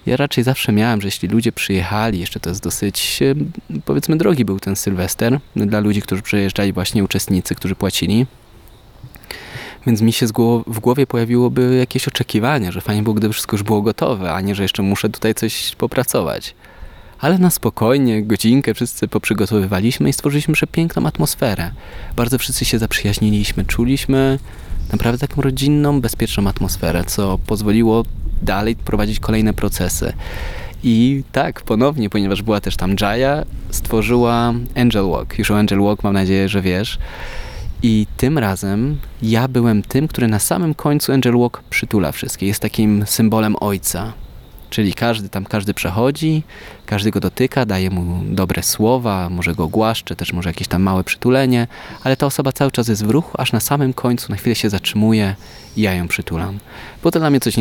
Ja 0.06 0.18
raczej 0.18 0.44
zawsze 0.44 0.72
miałem, 0.72 1.02
że 1.02 1.08
jeśli 1.08 1.30
ludzie 1.30 1.52
przyjechali, 1.52 2.20
jeszcze 2.20 2.40
to 2.40 2.50
jest 2.50 2.64
dosyć, 2.64 3.20
powiedzmy, 3.86 4.18
drogi 4.18 4.46
był 4.46 4.60
ten 4.60 4.76
Sylwester 4.76 5.40
dla 5.56 5.80
ludzi, 5.80 6.02
którzy 6.02 6.22
przyjeżdżali, 6.22 6.74
właśnie 6.74 7.04
uczestnicy, 7.04 7.56
którzy 7.56 7.76
płacili. 7.76 8.26
Więc 9.88 10.02
mi 10.02 10.14
się 10.14 10.28
w 10.68 10.80
głowie 10.80 11.08
pojawiłoby 11.08 11.76
jakieś 11.80 12.08
oczekiwanie, 12.08 12.72
że 12.72 12.82
fajnie 12.82 13.04
było, 13.04 13.14
gdyby 13.14 13.34
wszystko 13.34 13.56
już 13.56 13.64
było 13.64 13.82
gotowe, 13.82 14.34
a 14.34 14.42
nie, 14.42 14.56
że 14.56 14.64
jeszcze 14.64 14.84
muszę 14.84 15.10
tutaj 15.10 15.36
coś 15.36 15.76
popracować. 15.76 16.56
Ale 17.26 17.38
na 17.38 17.50
spokojnie, 17.50 18.24
godzinkę 18.24 18.74
wszyscy 18.74 19.08
poprzygotowywaliśmy 19.08 20.10
i 20.10 20.14
stworzyliśmy 20.14 20.54
przepiękną 20.54 21.06
atmosferę. 21.06 21.72
Bardzo 22.16 22.38
wszyscy 22.38 22.66
się 22.66 22.80
zaprzyjaźniliśmy, 22.80 23.66
czuliśmy 23.66 24.40
naprawdę 24.92 25.28
taką 25.28 25.42
rodzinną, 25.42 26.02
bezpieczną 26.02 26.48
atmosferę, 26.48 27.04
co 27.04 27.38
pozwoliło 27.48 28.04
dalej 28.42 28.76
prowadzić 28.76 29.20
kolejne 29.20 29.54
procesy. 29.54 30.14
I 30.84 31.24
tak, 31.32 31.62
ponownie, 31.62 32.10
ponieważ 32.10 32.42
była 32.42 32.62
też 32.62 32.76
tam 32.76 32.96
Jaya, 33.02 33.46
stworzyła 33.70 34.54
Angel 34.76 35.10
Walk. 35.10 35.40
Już 35.40 35.52
o 35.52 35.58
Angel 35.58 35.82
Walk 35.82 36.04
mam 36.04 36.14
nadzieję, 36.14 36.50
że 36.50 36.62
wiesz. 36.62 36.98
I 37.84 38.08
tym 38.18 38.38
razem 38.38 38.98
ja 39.22 39.48
byłem 39.48 39.82
tym, 39.82 40.08
który 40.08 40.28
na 40.28 40.40
samym 40.40 40.74
końcu 40.74 41.12
Angel 41.14 41.38
Walk 41.38 41.64
przytula 41.70 42.12
wszystkie. 42.12 42.48
Jest 42.48 42.60
takim 42.60 43.04
symbolem 43.06 43.56
ojca. 43.60 44.14
Czyli 44.76 44.94
każdy 44.94 45.30
tam, 45.30 45.46
każdy 45.46 45.74
przechodzi, 45.74 46.44
każdy 46.86 47.12
go 47.12 47.20
dotyka, 47.20 47.66
daje 47.66 47.90
mu 47.90 48.24
dobre 48.26 48.64
słowa, 48.64 49.30
może 49.30 49.56
go 49.56 49.68
głaszcze, 49.68 50.16
też 50.16 50.34
może 50.34 50.50
jakieś 50.50 50.68
tam 50.68 50.82
małe 50.82 51.04
przytulenie, 51.04 51.68
ale 52.04 52.18
ta 52.18 52.26
osoba 52.26 52.52
cały 52.52 52.72
czas 52.72 52.88
jest 52.88 53.06
w 53.06 53.10
ruchu, 53.10 53.32
aż 53.38 53.52
na 53.52 53.60
samym 53.60 53.94
końcu 53.94 54.32
na 54.32 54.38
chwilę 54.38 54.56
się 54.56 54.70
zatrzymuje 54.70 55.36
i 55.78 55.82
ja 55.82 55.94
ją 55.94 56.08
przytulam. 56.08 56.60
Bo 57.04 57.12
to 57.12 57.20
dla 57.20 57.30
mnie 57.30 57.40
coś 57.40 57.58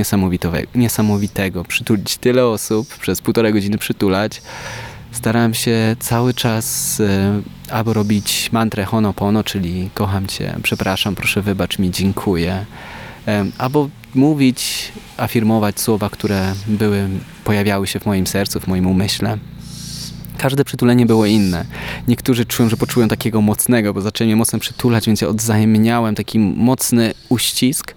niesamowitego. 0.75 1.64
Przytulić 1.64 2.16
tyle 2.16 2.47
osób, 2.47 2.99
przez 2.99 3.21
półtorej 3.21 3.52
godziny 3.52 3.78
przytulać. 3.78 4.42
Starałem 5.12 5.54
się 5.54 5.97
cały 6.00 6.35
czas 6.35 7.00
e, 7.00 7.42
albo 7.71 7.92
robić 7.92 8.52
mantrę 8.52 8.85
honopono, 8.85 9.44
czyli 9.44 9.90
kocham 9.94 10.26
cię, 10.26 10.54
przepraszam, 10.62 11.14
proszę 11.14 11.42
wybacz 11.42 11.78
mi, 11.78 11.90
dziękuję. 11.90 12.64
E, 13.28 13.44
albo 13.59 13.88
mówić, 14.14 14.92
afirmować 15.16 15.80
słowa, 15.80 16.11
które 16.11 16.54
były, 16.66 17.09
pojawiały 17.44 17.87
się 17.87 18.00
w 18.00 18.06
moim 18.06 18.26
sercu, 18.26 18.61
w 18.61 18.66
moim 18.66 18.87
umyśle. 18.87 19.38
Każde 20.38 20.64
przytulenie 20.64 21.06
było 21.06 21.26
inne. 21.26 21.64
Niektórzy 22.09 22.47
czują, 22.47 22.68
że 22.68 22.76
poczułem 22.76 23.09
takiego 23.09 23.40
mocnego, 23.40 23.94
bo 23.94 24.00
zaczęli 24.00 24.28
mnie 24.28 24.37
mocno 24.37 24.59
przytulać, 24.59 25.06
więc 25.06 25.21
ja 25.21 25.28
odzajemniałem 25.28 26.14
taki 26.14 26.38
mocny 26.38 27.14
uścisk. 27.28 27.94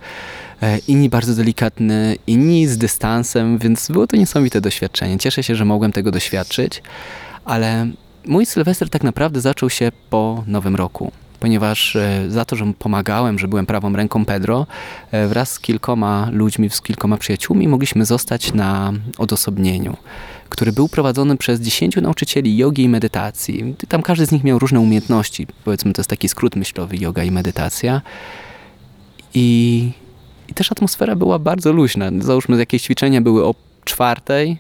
E, 0.62 0.78
inni 0.78 1.10
bardzo 1.10 1.36
delikatny, 1.36 2.16
inni 2.28 2.68
z 2.68 2.78
dystansem, 2.78 3.58
więc 3.58 3.88
było 3.92 4.08
to 4.08 4.18
niesamowite 4.18 4.62
doświadczenie. 4.62 5.18
Cieszę 5.18 5.44
się, 5.44 5.56
że 5.56 5.66
mogłem 5.66 5.92
tego 5.92 6.12
doświadczyć, 6.12 6.82
ale 7.46 7.88
mój 8.26 8.46
Sylwester 8.46 8.90
tak 8.90 9.04
naprawdę 9.04 9.42
zaczął 9.42 9.70
się 9.70 9.92
po 10.10 10.44
Nowym 10.48 10.76
Roku 10.76 11.12
ponieważ 11.40 11.96
e, 11.96 12.26
za 12.30 12.46
to, 12.46 12.56
że 12.56 12.74
pomagałem, 12.80 13.40
że 13.40 13.48
byłem 13.48 13.66
prawą 13.66 13.94
ręką 13.94 14.26
Pedro, 14.26 14.68
e, 15.12 15.28
wraz 15.28 15.52
z 15.52 15.60
kilkoma 15.60 16.30
ludźmi, 16.32 16.70
z 16.70 16.82
kilkoma 16.82 17.18
przyjaciółmi 17.18 17.68
mogliśmy 17.68 18.06
zostać 18.06 18.54
na 18.54 18.94
odosobnieniu, 19.18 19.98
który 20.50 20.72
był 20.72 20.90
prowadzony 20.90 21.38
przez 21.38 21.62
dziesięciu 21.62 22.02
nauczycieli 22.02 22.58
jogi 22.58 22.84
i 22.84 22.90
medytacji. 22.90 23.76
Tam 23.88 24.02
każdy 24.02 24.26
z 24.26 24.32
nich 24.32 24.44
miał 24.44 24.60
różne 24.60 24.80
umiejętności. 24.80 25.48
Powiedzmy, 25.66 25.94
to 25.94 26.02
jest 26.02 26.10
taki 26.10 26.30
skrót 26.30 26.56
myślowy, 26.56 26.98
yoga 26.98 27.24
i 27.24 27.32
medytacja. 27.32 28.02
I, 29.34 29.92
i 30.48 30.54
też 30.54 30.72
atmosfera 30.72 31.16
była 31.16 31.40
bardzo 31.40 31.74
luźna. 31.74 32.12
Załóżmy, 32.20 32.58
jakieś 32.58 32.82
ćwiczenia 32.82 33.22
były 33.22 33.46
o 33.46 33.56
czwartej, 33.86 34.58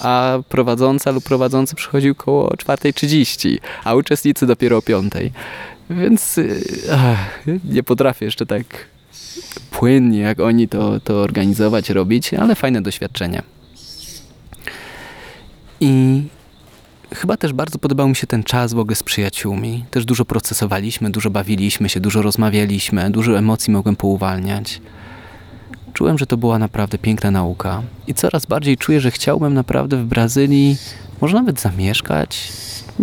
a 0.00 0.38
prowadząca 0.48 1.10
lub 1.10 1.24
prowadzący 1.24 1.76
przychodził 1.76 2.14
koło 2.14 2.48
4.30, 2.48 3.58
a 3.84 3.94
uczestnicy 3.94 4.46
dopiero 4.46 4.76
o 4.76 4.82
5. 4.82 5.12
Więc 5.90 6.38
y, 6.38 6.62
ach, 6.92 7.44
nie 7.64 7.82
potrafię 7.82 8.24
jeszcze 8.24 8.46
tak 8.46 8.64
płynnie 9.70 10.18
jak 10.18 10.40
oni 10.40 10.68
to, 10.68 11.00
to 11.00 11.22
organizować, 11.22 11.90
robić, 11.90 12.34
ale 12.34 12.54
fajne 12.54 12.82
doświadczenie. 12.82 13.42
I 15.80 16.22
chyba 17.14 17.36
też 17.36 17.52
bardzo 17.52 17.78
podobał 17.78 18.08
mi 18.08 18.16
się 18.16 18.26
ten 18.26 18.42
czas 18.42 18.72
w 18.72 18.78
ogóle 18.78 18.96
z 18.96 19.02
przyjaciółmi. 19.02 19.84
Też 19.90 20.04
dużo 20.04 20.24
procesowaliśmy, 20.24 21.10
dużo 21.10 21.30
bawiliśmy 21.30 21.88
się, 21.88 22.00
dużo 22.00 22.22
rozmawialiśmy, 22.22 23.10
dużo 23.10 23.38
emocji 23.38 23.72
mogłem 23.72 23.96
pouwalniać. 23.96 24.80
Czułem, 25.92 26.18
że 26.18 26.26
to 26.26 26.36
była 26.36 26.58
naprawdę 26.58 26.98
piękna 26.98 27.30
nauka 27.30 27.82
i 28.06 28.14
coraz 28.14 28.46
bardziej 28.46 28.76
czuję, 28.76 29.00
że 29.00 29.10
chciałbym 29.10 29.54
naprawdę 29.54 29.96
w 29.96 30.04
Brazylii 30.04 30.76
może 31.20 31.36
nawet 31.36 31.60
zamieszkać, 31.60 32.52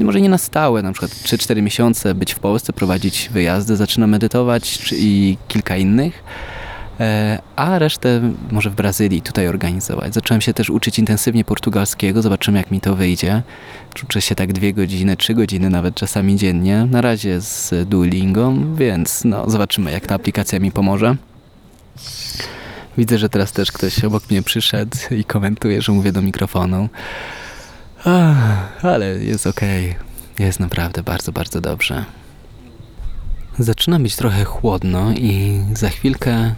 może 0.04 0.22
nie 0.22 0.30
na 0.30 0.38
stałe, 0.38 0.82
na 0.82 0.92
przykład 0.92 1.12
3-4 1.12 1.62
miesiące 1.62 2.16
być 2.16 2.34
w 2.34 2.40
Polsce, 2.40 2.74
prowadzić 2.74 3.30
wyjazdy, 3.34 3.76
zaczynam 3.76 4.10
medytować 4.10 4.94
i 4.98 5.38
kilka 5.48 5.78
innych, 5.78 6.24
e, 7.00 7.40
a 7.56 7.80
resztę 7.80 8.34
może 8.52 8.70
w 8.70 8.76
Brazylii 8.76 9.22
tutaj 9.22 9.48
organizować. 9.48 10.14
Zacząłem 10.14 10.42
się 10.42 10.54
też 10.54 10.70
uczyć 10.70 11.00
intensywnie 11.00 11.44
portugalskiego, 11.44 12.22
zobaczymy 12.22 12.58
jak 12.58 12.72
mi 12.72 12.82
to 12.82 12.96
wyjdzie. 12.96 13.42
Uczę 14.04 14.22
się 14.22 14.36
tak 14.36 14.54
dwie 14.54 14.74
godziny, 14.74 15.18
trzy 15.18 15.34
godziny 15.34 15.70
nawet 15.70 15.96
czasami 15.96 16.36
dziennie, 16.36 16.88
na 16.92 17.02
razie 17.02 17.42
z 17.42 17.90
Duolingo, 17.90 18.54
więc 18.76 19.24
no, 19.26 19.50
zobaczymy 19.50 19.92
jak 19.92 20.08
ta 20.08 20.16
aplikacja 20.16 20.60
mi 20.60 20.72
pomoże. 20.72 21.16
Widzę, 22.98 23.18
że 23.18 23.30
teraz 23.30 23.52
też 23.52 23.72
ktoś 23.72 24.04
obok 24.04 24.30
mnie 24.30 24.44
przyszedł 24.44 24.98
i 25.12 25.24
komentuje, 25.24 25.82
że 25.82 25.92
mówię 25.92 26.12
do 26.12 26.22
mikrofonu. 26.22 26.90
Ach, 28.10 28.86
ale 28.86 29.06
jest. 29.06 29.48
Okay. 29.48 29.96
Jest 30.40 30.60
naprawdę 30.60 31.04
bardzo, 31.04 31.32
bardzo 31.32 31.62
dobrze. 31.62 32.06
Zaczyna 33.60 34.00
być 34.00 34.16
trochę 34.16 34.44
chłodno 34.44 35.12
i 35.12 35.62
za 35.74 35.90
chwilkę 35.90 36.56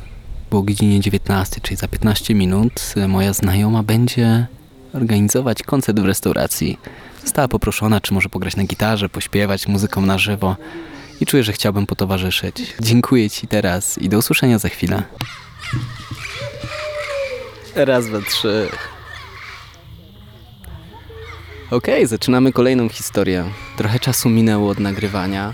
po 0.49 0.61
godzinie 0.61 0.99
19, 0.99 1.61
czyli 1.61 1.75
za 1.75 1.87
15 1.87 2.35
minut, 2.35 2.93
moja 3.07 3.33
znajoma 3.33 3.83
będzie 3.83 4.47
organizować 4.93 5.63
koncert 5.63 5.99
w 5.99 6.05
restauracji. 6.05 6.79
Została 7.23 7.47
poproszona, 7.47 8.01
czy 8.01 8.13
może 8.13 8.29
pograć 8.29 8.55
na 8.55 8.63
gitarze, 8.63 9.09
pośpiewać 9.09 9.67
muzyką 9.67 10.01
na 10.01 10.17
żywo 10.17 10.55
i 11.21 11.25
czuję, 11.25 11.43
że 11.43 11.53
chciałbym 11.53 11.85
potowarzyszyć. 11.85 12.73
Dziękuję 12.79 13.29
Ci 13.29 13.47
teraz 13.47 13.97
i 13.97 14.09
do 14.09 14.17
usłyszenia 14.17 14.59
za 14.59 14.69
chwilę. 14.69 15.03
Raz, 17.75 18.07
dwa, 18.07 18.21
trzy. 18.21 18.69
Okej, 21.71 21.95
okay, 21.95 22.07
zaczynamy 22.07 22.53
kolejną 22.53 22.89
historię. 22.89 23.45
Trochę 23.77 23.99
czasu 23.99 24.29
minęło 24.29 24.69
od 24.69 24.79
nagrywania. 24.79 25.53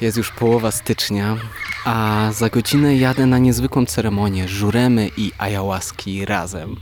Jest 0.00 0.16
już 0.16 0.30
połowa 0.30 0.70
stycznia, 0.70 1.36
a 1.84 2.28
za 2.32 2.48
godzinę 2.48 2.96
jadę 2.96 3.26
na 3.26 3.38
niezwykłą 3.38 3.86
ceremonię 3.86 4.48
żuremy 4.48 5.10
i 5.16 5.32
ayahuaski 5.38 6.24
razem. 6.24 6.76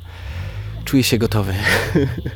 Czuję 0.85 1.03
się 1.03 1.19
gotowy. 1.19 1.55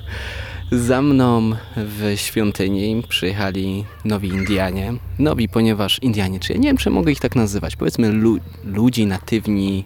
za 0.88 1.02
mną 1.02 1.50
w 1.76 2.12
świątyni 2.16 3.02
przyjechali 3.08 3.84
nowi 4.04 4.28
Indianie. 4.28 4.94
Nowi, 5.18 5.48
ponieważ 5.48 5.98
Indianie, 5.98 6.40
czy 6.40 6.52
ja 6.52 6.58
nie 6.58 6.68
wiem, 6.68 6.76
czy 6.76 6.90
mogę 6.90 7.12
ich 7.12 7.20
tak 7.20 7.36
nazywać. 7.36 7.76
Powiedzmy 7.76 8.08
lu 8.08 8.38
ludzi 8.64 9.06
natywni, 9.06 9.84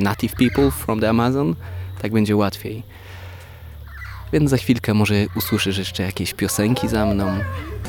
native 0.00 0.34
people 0.34 0.70
from 0.70 1.00
the 1.00 1.08
Amazon. 1.08 1.54
Tak 2.02 2.12
będzie 2.12 2.36
łatwiej 2.36 2.82
więc 4.32 4.50
za 4.50 4.56
chwilkę 4.56 4.94
może 4.94 5.14
usłyszysz 5.36 5.78
jeszcze 5.78 6.02
jakieś 6.02 6.34
piosenki 6.34 6.88
za 6.88 7.06
mną. 7.06 7.26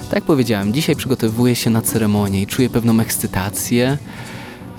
Tak 0.03 0.13
jak 0.13 0.23
powiedziałem, 0.23 0.73
dzisiaj 0.73 0.95
przygotowuję 0.95 1.55
się 1.55 1.69
na 1.69 1.81
ceremonię 1.81 2.41
i 2.41 2.47
czuję 2.47 2.69
pewną 2.69 2.99
ekscytację, 2.99 3.97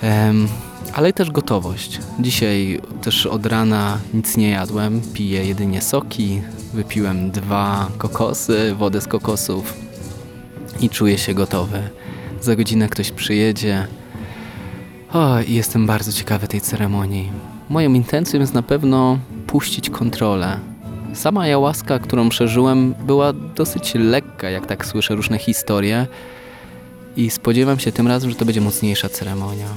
um, 0.03 0.47
ale 0.93 1.13
też 1.13 1.31
gotowość. 1.31 1.99
Dzisiaj 2.19 2.81
też 3.01 3.25
od 3.25 3.45
rana 3.45 3.97
nic 4.13 4.37
nie 4.37 4.49
jadłem, 4.49 5.01
piję 5.13 5.45
jedynie 5.45 5.81
soki, 5.81 6.41
wypiłem 6.73 7.31
dwa 7.31 7.87
kokosy, 7.97 8.75
wodę 8.75 9.01
z 9.01 9.07
kokosów 9.07 9.73
i 10.79 10.89
czuję 10.89 11.17
się 11.17 11.33
gotowy. 11.33 11.89
Za 12.41 12.55
godzinę 12.55 12.89
ktoś 12.89 13.11
przyjedzie. 13.11 13.87
O, 15.13 15.41
i 15.41 15.53
jestem 15.53 15.85
bardzo 15.87 16.11
ciekawy 16.11 16.47
tej 16.47 16.61
ceremonii. 16.61 17.31
Moją 17.69 17.93
intencją 17.93 18.39
jest 18.39 18.53
na 18.53 18.63
pewno 18.63 19.19
puścić 19.47 19.89
kontrolę. 19.89 20.59
Sama 21.13 21.41
ayahuasca, 21.41 21.99
którą 21.99 22.29
przeżyłem, 22.29 22.93
była 22.93 23.33
dosyć 23.33 23.95
lekka, 23.95 24.49
jak 24.49 24.65
tak 24.65 24.85
słyszę 24.85 25.15
różne 25.15 25.37
historie. 25.37 26.07
I 27.17 27.29
spodziewam 27.29 27.79
się 27.79 27.91
tym 27.91 28.07
razem, 28.07 28.29
że 28.29 28.35
to 28.35 28.45
będzie 28.45 28.61
mocniejsza 28.61 29.09
ceremonia. 29.09 29.67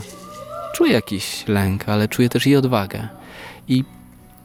Czuję 0.74 0.92
jakiś 0.92 1.48
lęk, 1.48 1.88
ale 1.88 2.08
czuję 2.08 2.28
też 2.28 2.46
i 2.46 2.56
odwagę. 2.56 3.08
I 3.68 3.84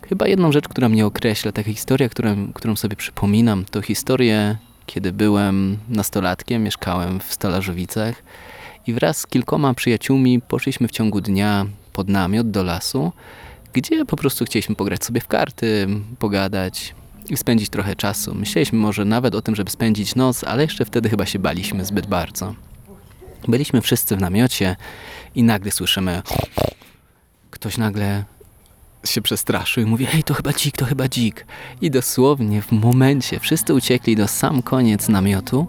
chyba 0.10 0.28
jedną 0.28 0.52
rzecz, 0.52 0.68
która 0.68 0.90
mnie 0.90 1.06
określa, 1.06 1.52
taka 1.52 1.72
historia, 1.72 2.10
którą, 2.10 2.54
którą 2.54 2.76
sobie 2.76 2.96
przypominam, 2.96 3.66
to 3.72 3.82
historię, 3.82 4.58
kiedy 4.86 5.12
byłem 5.12 5.78
nastolatkiem, 5.90 6.64
mieszkałem 6.64 7.20
w 7.20 7.34
Stolażowicach 7.34 8.24
i 8.88 8.94
wraz 8.94 9.18
z 9.18 9.28
kilkoma 9.28 9.74
przyjaciółmi 9.74 10.42
poszliśmy 10.42 10.88
w 10.88 10.92
ciągu 10.92 11.22
dnia 11.22 11.66
pod 11.94 12.10
namiot 12.10 12.52
do 12.52 12.64
lasu, 12.64 13.12
gdzie 13.78 14.06
po 14.06 14.18
prostu 14.18 14.46
chcieliśmy 14.46 14.76
pograć 14.76 15.04
sobie 15.04 15.22
w 15.22 15.28
karty, 15.28 15.88
pogadać 16.20 16.96
i 17.30 17.38
spędzić 17.38 17.70
trochę 17.70 17.96
czasu. 17.96 18.36
Myśleliśmy 18.36 18.80
może 18.80 19.06
nawet 19.06 19.36
o 19.36 19.42
tym, 19.42 19.56
żeby 19.56 19.72
spędzić 19.72 20.16
noc, 20.16 20.44
ale 20.44 20.64
jeszcze 20.64 20.86
wtedy 20.86 21.10
chyba 21.10 21.26
się 21.26 21.40
baliśmy 21.40 21.86
zbyt 21.86 22.08
bardzo. 22.08 22.56
Byliśmy 23.48 23.82
wszyscy 23.82 24.16
w 24.16 24.22
namiocie 24.22 24.76
i 25.36 25.44
nagle 25.44 25.72
słyszymy 25.72 26.22
ktoś 27.52 27.78
nagle 27.78 28.24
się 29.06 29.22
przestraszył 29.22 29.84
i 29.84 29.86
mówi 29.86 30.06
hej, 30.06 30.24
to 30.24 30.34
chyba 30.34 30.54
dzik, 30.54 30.78
to 30.78 30.86
chyba 30.86 31.08
dzik. 31.08 31.46
I 31.82 31.92
dosłownie 31.92 32.62
w 32.62 32.72
momencie 32.72 33.40
wszyscy 33.40 33.74
uciekli 33.74 34.16
do 34.16 34.28
sam 34.28 34.62
koniec 34.62 35.10
namiotu 35.10 35.68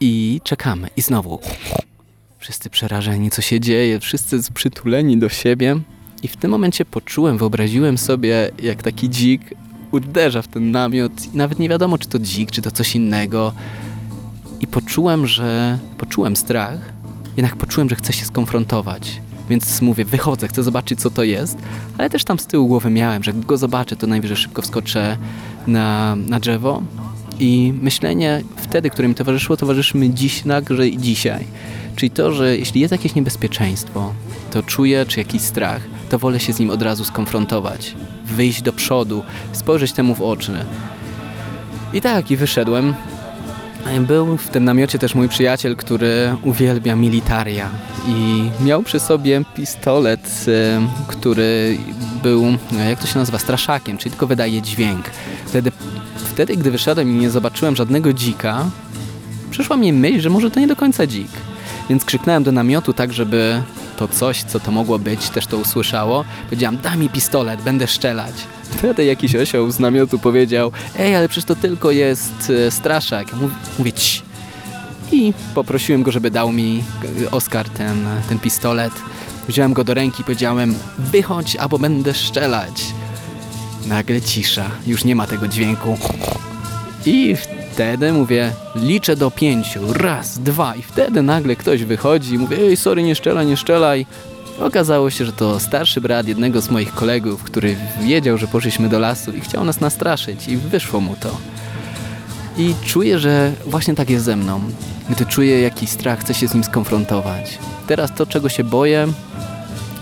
i 0.00 0.40
czekamy. 0.44 0.88
I 0.96 1.02
znowu 1.02 1.40
wszyscy 2.38 2.70
przerażeni, 2.70 3.30
co 3.30 3.42
się 3.42 3.60
dzieje, 3.60 4.00
wszyscy 4.00 4.52
przytuleni 4.54 5.18
do 5.18 5.28
siebie. 5.28 5.80
I 6.22 6.28
w 6.28 6.36
tym 6.36 6.50
momencie 6.50 6.84
poczułem, 6.84 7.38
wyobraziłem 7.38 7.98
sobie, 7.98 8.50
jak 8.62 8.82
taki 8.82 9.08
dzik 9.08 9.54
uderza 9.92 10.42
w 10.42 10.48
ten 10.48 10.70
namiot 10.70 11.34
i 11.34 11.36
nawet 11.36 11.58
nie 11.58 11.68
wiadomo, 11.68 11.98
czy 11.98 12.08
to 12.08 12.18
dzik, 12.18 12.50
czy 12.50 12.62
to 12.62 12.70
coś 12.70 12.96
innego. 12.96 13.52
I 14.60 14.66
poczułem, 14.66 15.26
że 15.26 15.78
poczułem 15.98 16.36
strach, 16.36 16.78
jednak 17.36 17.56
poczułem, 17.56 17.88
że 17.88 17.96
chcę 17.96 18.12
się 18.12 18.24
skonfrontować. 18.24 19.20
Więc 19.50 19.82
mówię, 19.82 20.04
wychodzę, 20.04 20.48
chcę 20.48 20.62
zobaczyć, 20.62 21.00
co 21.00 21.10
to 21.10 21.22
jest, 21.22 21.58
ale 21.98 22.10
też 22.10 22.24
tam 22.24 22.38
z 22.38 22.46
tyłu 22.46 22.68
głowy 22.68 22.90
miałem, 22.90 23.24
że 23.24 23.32
go 23.32 23.56
zobaczę, 23.56 23.96
to 23.96 24.06
najwyżej 24.06 24.36
szybko 24.36 24.62
wskoczę 24.62 25.16
na, 25.66 26.16
na 26.16 26.40
drzewo. 26.40 26.82
I 27.40 27.74
myślenie 27.82 28.42
wtedy, 28.56 28.90
które 28.90 29.08
mi 29.08 29.14
towarzyszyło, 29.14 29.56
towarzyszy 29.56 29.98
mi 29.98 30.14
dziś, 30.14 30.42
także 30.42 30.88
i 30.88 30.98
dzisiaj. 30.98 31.44
Czyli 31.96 32.10
to, 32.10 32.32
że 32.32 32.56
jeśli 32.56 32.80
jest 32.80 32.92
jakieś 32.92 33.14
niebezpieczeństwo, 33.14 34.12
to 34.50 34.62
czuję, 34.62 35.06
czy 35.08 35.20
jakiś 35.20 35.42
strach, 35.42 35.97
to 36.08 36.18
wolę 36.18 36.40
się 36.40 36.52
z 36.52 36.58
nim 36.58 36.70
od 36.70 36.82
razu 36.82 37.04
skonfrontować. 37.04 37.94
Wyjść 38.24 38.62
do 38.62 38.72
przodu, 38.72 39.22
spojrzeć 39.52 39.92
temu 39.92 40.14
w 40.14 40.22
oczy. 40.22 40.52
I 41.92 42.00
tak, 42.00 42.30
i 42.30 42.36
wyszedłem. 42.36 42.94
Był 44.00 44.36
w 44.36 44.48
tym 44.48 44.64
namiocie 44.64 44.98
też 44.98 45.14
mój 45.14 45.28
przyjaciel, 45.28 45.76
który 45.76 46.36
uwielbia 46.42 46.96
militaria 46.96 47.68
i 48.08 48.50
miał 48.60 48.82
przy 48.82 49.00
sobie 49.00 49.42
pistolet, 49.56 50.46
który 51.06 51.78
był, 52.22 52.44
jak 52.88 53.00
to 53.00 53.06
się 53.06 53.18
nazywa, 53.18 53.38
straszakiem, 53.38 53.98
czyli 53.98 54.10
tylko 54.10 54.26
wydaje 54.26 54.62
dźwięk. 54.62 55.10
Wtedy, 55.46 55.72
wtedy 56.16 56.56
gdy 56.56 56.70
wyszedłem 56.70 57.10
i 57.10 57.14
nie 57.14 57.30
zobaczyłem 57.30 57.76
żadnego 57.76 58.12
dzika, 58.12 58.64
przyszła 59.50 59.76
mi 59.76 59.92
myśl, 59.92 60.20
że 60.20 60.30
może 60.30 60.50
to 60.50 60.60
nie 60.60 60.66
do 60.66 60.76
końca 60.76 61.06
dzik. 61.06 61.30
Więc 61.90 62.04
krzyknąłem 62.04 62.42
do 62.42 62.52
namiotu 62.52 62.92
tak, 62.92 63.12
żeby 63.12 63.62
to 63.98 64.08
coś, 64.08 64.42
co 64.42 64.60
to 64.60 64.70
mogło 64.72 64.98
być, 64.98 65.28
też 65.28 65.46
to 65.46 65.56
usłyszało. 65.56 66.24
Powiedziałam, 66.44 66.78
daj 66.78 66.98
mi 66.98 67.08
pistolet, 67.08 67.62
będę 67.62 67.86
szczelać. 67.86 68.34
Wtedy 68.70 69.04
jakiś 69.04 69.34
osioł 69.34 69.70
z 69.70 69.78
namiotu 69.78 70.18
powiedział, 70.18 70.72
ej, 70.98 71.16
ale 71.16 71.28
przecież 71.28 71.44
to 71.44 71.56
tylko 71.56 71.90
jest 71.90 72.52
e, 72.66 72.70
straszak. 72.70 73.26
Mówię, 73.78 73.92
ci. 73.92 74.22
I 75.12 75.32
poprosiłem 75.54 76.02
go, 76.02 76.12
żeby 76.12 76.30
dał 76.30 76.52
mi 76.52 76.84
e, 77.26 77.30
Oskar 77.30 77.68
ten, 77.68 78.06
ten 78.28 78.38
pistolet. 78.38 78.92
Wziąłem 79.48 79.72
go 79.72 79.84
do 79.84 79.94
ręki 79.94 80.20
i 80.20 80.24
powiedziałem, 80.24 80.74
wychodź, 80.98 81.56
albo 81.56 81.78
będę 81.78 82.14
szczelać. 82.14 82.86
Nagle 83.86 84.20
cisza, 84.20 84.70
już 84.86 85.04
nie 85.04 85.16
ma 85.16 85.26
tego 85.26 85.48
dźwięku. 85.48 85.98
I 87.06 87.36
wtedy 87.78 88.12
mówię, 88.12 88.52
liczę 88.74 89.16
do 89.16 89.30
pięciu, 89.30 89.92
raz, 89.92 90.38
dwa 90.38 90.74
i 90.74 90.82
wtedy 90.82 91.22
nagle 91.22 91.56
ktoś 91.56 91.84
wychodzi 91.84 92.34
i 92.34 92.38
mówi, 92.38 92.56
ej, 92.60 92.76
sorry, 92.76 93.02
nie 93.02 93.14
szczelaj, 93.14 93.46
nie 93.46 93.56
szczelaj. 93.56 94.06
Okazało 94.60 95.10
się, 95.10 95.24
że 95.24 95.32
to 95.32 95.60
starszy 95.60 96.00
brat 96.00 96.28
jednego 96.28 96.60
z 96.60 96.70
moich 96.70 96.94
kolegów, 96.94 97.42
który 97.42 97.76
wiedział, 98.00 98.38
że 98.38 98.46
poszliśmy 98.46 98.88
do 98.88 98.98
lasu 98.98 99.32
i 99.32 99.40
chciał 99.40 99.64
nas 99.64 99.80
nastraszyć 99.80 100.48
i 100.48 100.56
wyszło 100.56 101.00
mu 101.00 101.16
to. 101.16 101.36
I 102.56 102.74
czuję, 102.86 103.18
że 103.18 103.52
właśnie 103.66 103.94
tak 103.94 104.10
jest 104.10 104.24
ze 104.24 104.36
mną. 104.36 104.60
Gdy 105.10 105.26
czuję 105.26 105.60
jakiś 105.60 105.90
strach, 105.90 106.20
chcę 106.20 106.34
się 106.34 106.48
z 106.48 106.54
nim 106.54 106.64
skonfrontować. 106.64 107.58
Teraz 107.86 108.10
to, 108.14 108.26
czego 108.26 108.48
się 108.48 108.64
boję, 108.64 109.08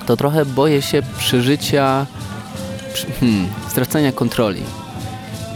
to 0.07 0.17
trochę 0.17 0.47
boję 0.47 0.83
się 0.83 1.03
przeżycia, 1.19 2.07
hmm, 3.21 3.47
stracenia 3.69 4.13
kontroli. 4.13 4.63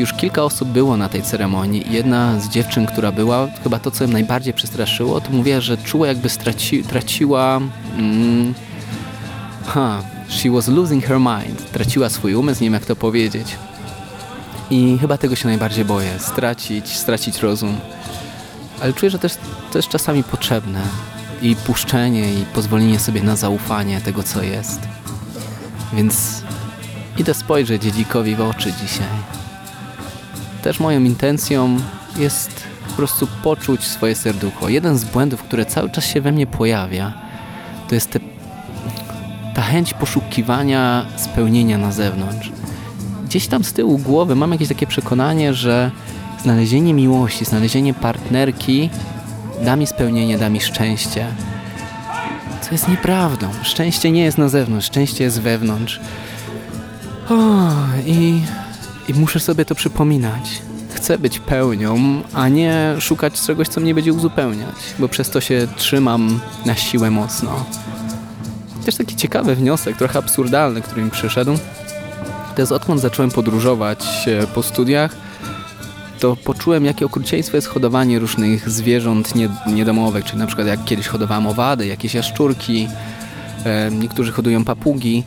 Już 0.01 0.13
kilka 0.13 0.43
osób 0.43 0.69
było 0.69 0.97
na 0.97 1.09
tej 1.09 1.23
ceremonii. 1.23 1.85
Jedna 1.91 2.41
z 2.41 2.49
dziewczyn, 2.49 2.87
która 2.87 3.13
była, 3.13 3.49
chyba 3.63 3.79
to, 3.79 3.91
co 3.91 4.05
ją 4.05 4.11
najbardziej 4.11 4.55
przestraszyło, 4.55 5.21
to 5.21 5.31
mówiła, 5.31 5.61
że 5.61 5.77
czuła 5.77 6.07
jakby 6.07 6.29
straci, 6.29 6.85
traciła... 6.85 7.61
Mm, 7.97 8.55
ha, 9.67 10.03
she 10.29 10.51
was 10.51 10.69
losing 10.69 11.05
her 11.05 11.19
mind. 11.21 11.73
Traciła 11.73 12.09
swój 12.09 12.35
umysł, 12.35 12.61
nie 12.61 12.67
wiem 12.67 12.75
jak 12.75 12.87
to 12.87 12.97
powiedzieć. 12.97 13.47
I 14.71 14.99
chyba 15.01 15.19
tego 15.19 15.37
się 15.37 15.49
najbardziej 15.49 15.85
boję. 15.85 16.19
Stracić, 16.19 16.89
stracić 16.89 17.39
rozum. 17.39 17.77
Ale 18.83 18.93
czuję, 18.93 19.11
że 19.11 19.19
też 19.19 19.33
to 19.73 19.79
jest 19.79 19.89
czasami 19.89 20.25
potrzebne. 20.25 20.83
I 21.43 21.57
puszczenie, 21.57 22.35
i 22.35 22.45
pozwolenie 22.45 22.99
sobie 22.99 23.23
na 23.23 23.37
zaufanie 23.37 24.01
tego, 24.01 24.23
co 24.23 24.43
jest. 24.43 24.81
Więc 25.93 26.43
idę 27.19 27.35
spojrzeć 27.35 27.83
dziedzikowi 27.83 28.37
w 28.37 28.41
oczy 28.41 28.73
dzisiaj 28.73 29.40
też 30.61 30.81
moją 30.81 31.05
intencją 31.05 31.77
jest 32.17 32.65
po 32.89 32.93
prostu 32.93 33.29
poczuć 33.43 33.85
swoje 33.85 34.15
serducho. 34.15 34.69
Jeden 34.69 34.99
z 34.99 35.05
błędów, 35.05 35.43
które 35.43 35.67
cały 35.67 35.91
czas 35.91 36.05
się 36.05 36.21
we 36.21 36.33
mnie 36.33 36.47
pojawia, 36.47 37.13
to 37.89 37.95
jest 37.95 38.11
te, 38.11 38.21
ta 39.55 39.63
chęć 39.63 39.95
poszukiwania 39.95 41.07
spełnienia 41.17 41.79
na 41.79 41.93
zewnątrz. 41.93 42.53
Gdzieś 43.25 43.47
tam 43.47 43.65
z 43.65 43.73
tyłu 43.73 43.99
głowy 43.99 44.35
mam 44.35 44.53
jakieś 44.53 44.69
takie 44.69 44.87
przekonanie, 44.87 45.55
że 45.55 45.91
znalezienie 46.43 46.95
miłości, 46.95 47.45
znalezienie 47.45 47.95
partnerki 47.95 48.91
da 49.65 49.77
mi 49.77 49.87
spełnienie, 49.87 50.39
da 50.39 50.49
mi 50.49 50.61
szczęście. 50.61 51.27
Co 52.61 52.71
jest 52.73 52.89
nieprawdą. 52.89 53.49
Szczęście 53.63 54.11
nie 54.11 54.23
jest 54.23 54.39
na 54.39 54.49
zewnątrz, 54.49 54.87
szczęście 54.87 55.25
jest 55.25 55.41
wewnątrz. 55.41 56.01
O, 57.31 57.71
i 58.07 58.41
i 59.11 59.15
muszę 59.15 59.41
sobie 59.41 59.65
to 59.65 59.75
przypominać. 59.75 60.63
Chcę 60.95 61.19
być 61.19 61.39
pełnią, 61.39 62.23
a 62.35 62.49
nie 62.49 62.95
szukać 63.01 63.41
czegoś, 63.41 63.69
co 63.69 63.81
mnie 63.81 63.95
będzie 63.95 64.13
uzupełniać, 64.13 64.75
bo 64.99 65.09
przez 65.09 65.31
to 65.31 65.41
się 65.41 65.69
trzymam 65.77 66.41
na 66.67 66.75
siłę 66.75 67.11
mocno. 67.11 67.65
Też 68.85 68.97
taki 68.97 69.17
ciekawy 69.17 69.55
wniosek, 69.55 69.97
trochę 69.97 70.19
absurdalny, 70.19 70.83
który 70.83 71.03
mi 71.03 71.11
przyszedł. 71.11 71.59
To 72.55 72.63
jest 72.63 72.73
odkąd 72.73 73.01
zacząłem 73.01 73.31
podróżować 73.31 74.05
e, 74.27 74.47
po 74.47 74.63
studiach, 74.63 75.17
to 76.21 76.37
poczułem, 76.37 76.85
jakie 76.85 77.07
okrucieństwo 77.07 77.57
jest 77.57 77.69
hodowanie 77.69 78.19
różnych 78.19 78.71
zwierząt 78.71 79.33
niedomowych, 79.67 80.25
czyli 80.25 80.39
na 80.39 80.47
przykład 80.47 80.67
jak 80.67 80.85
kiedyś 80.85 81.07
hodowałem 81.07 81.47
owady, 81.47 81.87
jakieś 81.87 82.15
jaszczurki, 82.15 82.89
e, 83.65 83.91
niektórzy 83.91 84.33
hodują 84.33 84.65
papugi 84.65 85.25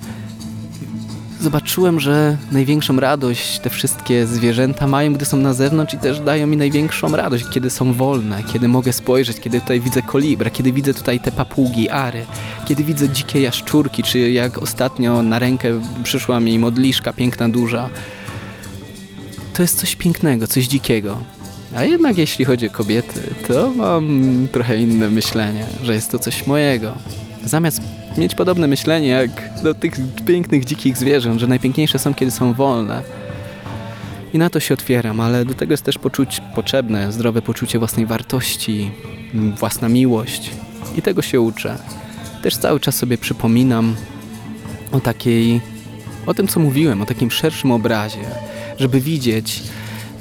zobaczyłem, 1.43 1.99
że 1.99 2.37
największą 2.51 2.99
radość 2.99 3.59
te 3.59 3.69
wszystkie 3.69 4.27
zwierzęta 4.27 4.87
mają, 4.87 5.13
gdy 5.13 5.25
są 5.25 5.37
na 5.37 5.53
zewnątrz 5.53 5.93
i 5.93 5.97
też 5.97 6.19
dają 6.19 6.47
mi 6.47 6.57
największą 6.57 7.15
radość, 7.15 7.45
kiedy 7.51 7.69
są 7.69 7.93
wolne, 7.93 8.43
kiedy 8.53 8.67
mogę 8.67 8.93
spojrzeć, 8.93 9.39
kiedy 9.39 9.61
tutaj 9.61 9.79
widzę 9.79 10.01
kolibra, 10.01 10.49
kiedy 10.49 10.71
widzę 10.71 10.93
tutaj 10.93 11.19
te 11.19 11.31
papugi, 11.31 11.89
ary, 11.89 12.25
kiedy 12.65 12.83
widzę 12.83 13.09
dzikie 13.09 13.41
jaszczurki, 13.41 14.03
czy 14.03 14.31
jak 14.31 14.57
ostatnio 14.57 15.23
na 15.23 15.39
rękę 15.39 15.81
przyszła 16.03 16.39
mi 16.39 16.59
modliszka 16.59 17.13
piękna, 17.13 17.49
duża. 17.49 17.89
To 19.53 19.61
jest 19.61 19.79
coś 19.79 19.95
pięknego, 19.95 20.47
coś 20.47 20.65
dzikiego. 20.65 21.17
A 21.75 21.83
jednak 21.83 22.17
jeśli 22.17 22.45
chodzi 22.45 22.67
o 22.67 22.71
kobiety, 22.71 23.21
to 23.47 23.71
mam 23.75 24.47
trochę 24.51 24.77
inne 24.77 25.09
myślenie, 25.09 25.65
że 25.83 25.93
jest 25.93 26.11
to 26.11 26.19
coś 26.19 26.47
mojego. 26.47 26.93
Zamiast 27.45 27.81
mieć 28.17 28.35
podobne 28.35 28.67
myślenie 28.67 29.07
jak 29.07 29.61
do 29.63 29.73
tych 29.73 29.93
pięknych, 30.25 30.65
dzikich 30.65 30.97
zwierząt, 30.97 31.39
że 31.39 31.47
najpiękniejsze 31.47 31.99
są, 31.99 32.13
kiedy 32.13 32.31
są 32.31 32.53
wolne. 32.53 33.01
I 34.33 34.37
na 34.37 34.49
to 34.49 34.59
się 34.59 34.73
otwieram, 34.73 35.19
ale 35.19 35.45
do 35.45 35.53
tego 35.53 35.73
jest 35.73 35.83
też 35.83 35.97
poczuć, 35.97 36.41
potrzebne 36.55 37.11
zdrowe 37.11 37.41
poczucie 37.41 37.79
własnej 37.79 38.05
wartości, 38.05 38.91
własna 39.33 39.89
miłość. 39.89 40.51
I 40.97 41.01
tego 41.01 41.21
się 41.21 41.41
uczę. 41.41 41.77
Też 42.41 42.57
cały 42.57 42.79
czas 42.79 42.95
sobie 42.95 43.17
przypominam 43.17 43.95
o 44.91 44.99
takiej, 44.99 45.61
o 46.25 46.33
tym 46.33 46.47
co 46.47 46.59
mówiłem, 46.59 47.01
o 47.01 47.05
takim 47.05 47.31
szerszym 47.31 47.71
obrazie, 47.71 48.25
żeby 48.79 48.99
widzieć, 48.99 49.63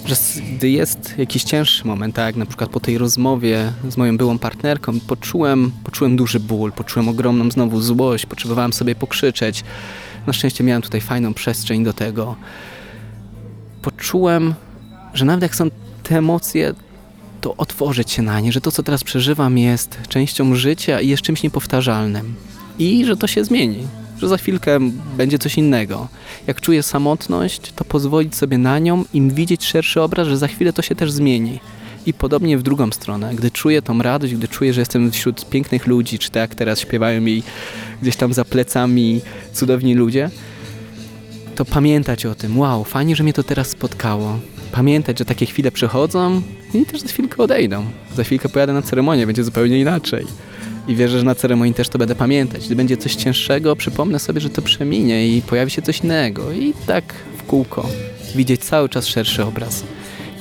że 0.07 0.15
gdy 0.57 0.71
jest 0.71 1.15
jakiś 1.19 1.45
cięższy 1.45 1.87
moment, 1.87 2.15
tak 2.15 2.37
na 2.37 2.47
przykład 2.47 2.71
po 2.71 2.81
tej 2.81 2.99
rozmowie 2.99 3.73
z 3.89 3.97
moją 3.97 4.17
byłą 4.17 4.39
partnerką, 4.39 5.01
poczułem, 5.01 5.73
poczułem 5.85 6.17
duży 6.17 6.41
ból, 6.41 6.73
poczułem 6.73 7.09
ogromną 7.09 7.51
znowu 7.51 7.81
złość, 7.81 8.27
potrzebowałem 8.27 8.73
sobie 8.73 8.95
pokrzyczeć. 8.95 9.65
Na 10.27 10.33
szczęście 10.33 10.65
miałem 10.65 10.83
tutaj 10.83 11.01
fajną 11.01 11.35
przestrzeń 11.35 11.85
do 11.85 11.93
tego. 11.93 12.37
Poczułem, 13.83 14.55
że 15.15 15.25
nawet 15.25 15.43
jak 15.43 15.55
są 15.55 15.71
te 16.03 16.19
emocje, 16.19 16.75
to 17.41 17.57
otworzyć 17.57 18.11
się 18.11 18.23
na 18.23 18.41
nie, 18.41 18.53
że 18.53 18.61
to, 18.61 18.73
co 18.73 18.83
teraz 18.83 19.05
przeżywam, 19.05 19.59
jest 19.59 19.99
częścią 20.09 20.55
życia 20.55 21.01
i 21.01 21.09
jest 21.09 21.23
czymś 21.23 21.43
niepowtarzalnym. 21.43 22.35
I 22.79 23.05
że 23.05 23.17
to 23.17 23.27
się 23.27 23.45
zmieni, 23.45 23.87
że 24.23 24.29
za 24.29 24.37
chwilkę 24.37 24.79
będzie 25.17 25.39
coś 25.39 25.59
innego. 25.59 26.09
Jak 26.47 26.61
czuję 26.61 26.83
samotność, 26.83 27.73
to 27.73 27.85
pozwolić 27.85 28.35
sobie 28.37 28.59
na 28.59 28.79
nią 28.79 29.05
i 29.15 29.23
widzieć 29.23 29.65
szerszy 29.65 30.01
obraz, 30.01 30.29
że 30.29 30.37
za 30.37 30.49
chwilę 30.49 30.73
to 30.73 30.83
się 30.83 30.95
też 30.95 31.13
zmieni. 31.13 31.61
I 32.07 32.13
podobnie 32.13 32.59
w 32.59 32.63
drugą 32.63 32.93
stronę, 32.93 33.35
gdy 33.35 33.51
czuję 33.51 33.83
tą 33.83 34.03
radość, 34.03 34.35
gdy 34.35 34.49
czuję, 34.49 34.73
że 34.73 34.81
jestem 34.81 35.11
wśród 35.11 35.51
pięknych 35.51 35.87
ludzi, 35.87 36.19
czy 36.19 36.31
tak 36.31 36.55
teraz 36.55 36.81
śpiewają 36.81 37.21
mi 37.21 37.43
gdzieś 38.03 38.17
tam 38.17 38.33
za 38.33 38.45
plecami 38.45 39.21
cudowni 39.53 39.95
ludzie, 39.95 40.31
to 41.55 41.65
pamiętać 41.65 42.27
o 42.27 42.35
tym, 42.35 42.59
wow, 42.59 42.85
fajnie, 42.85 43.17
że 43.17 43.23
mnie 43.23 43.33
to 43.33 43.43
teraz 43.43 43.69
spotkało. 43.69 44.39
Pamiętać, 44.73 45.19
że 45.19 45.25
takie 45.25 45.47
chwile 45.47 45.71
przychodzą 45.71 46.43
i 46.75 46.87
też 46.87 47.01
za 47.01 47.09
chwilkę 47.09 47.43
odejdą. 47.43 47.85
Za 48.17 48.25
chwilkę 48.25 48.49
pojadę 48.49 48.73
na 48.73 48.83
ceremonię, 48.83 49.27
będzie 49.27 49.45
zupełnie 49.45 49.81
inaczej. 49.81 50.27
I 50.89 50.97
wierzę, 50.97 51.19
że 51.19 51.25
na 51.25 51.35
ceremonii 51.35 51.75
też 51.75 51.89
to 51.89 51.99
będę 51.99 52.15
pamiętać. 52.15 52.67
Gdy 52.67 52.77
będzie 52.77 52.97
coś 52.97 53.15
cięższego, 53.15 53.77
przypomnę 53.77 54.19
sobie, 54.19 54.41
że 54.41 54.51
to 54.51 54.63
przeminie 54.63 55.29
i 55.29 55.43
pojawi 55.43 55.71
się 55.71 55.83
coś 55.83 56.01
innego. 56.01 56.53
I 56.53 56.75
tak 56.87 57.15
w 57.37 57.43
kółko. 57.43 57.89
Widzieć 58.35 58.65
cały 58.65 58.89
czas 58.89 59.07
szerszy 59.07 59.45
obraz. 59.45 59.85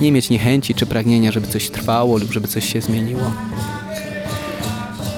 Nie 0.01 0.11
mieć 0.11 0.29
niechęci 0.29 0.75
czy 0.75 0.85
pragnienia, 0.85 1.31
żeby 1.31 1.47
coś 1.47 1.69
trwało 1.69 2.17
lub 2.17 2.31
żeby 2.31 2.47
coś 2.47 2.73
się 2.73 2.81
zmieniło. 2.81 3.31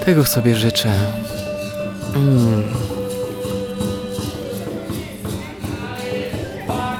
Tego 0.05 0.25
sobie 0.25 0.55
życzę. 0.55 0.93
Mm. 2.15 2.63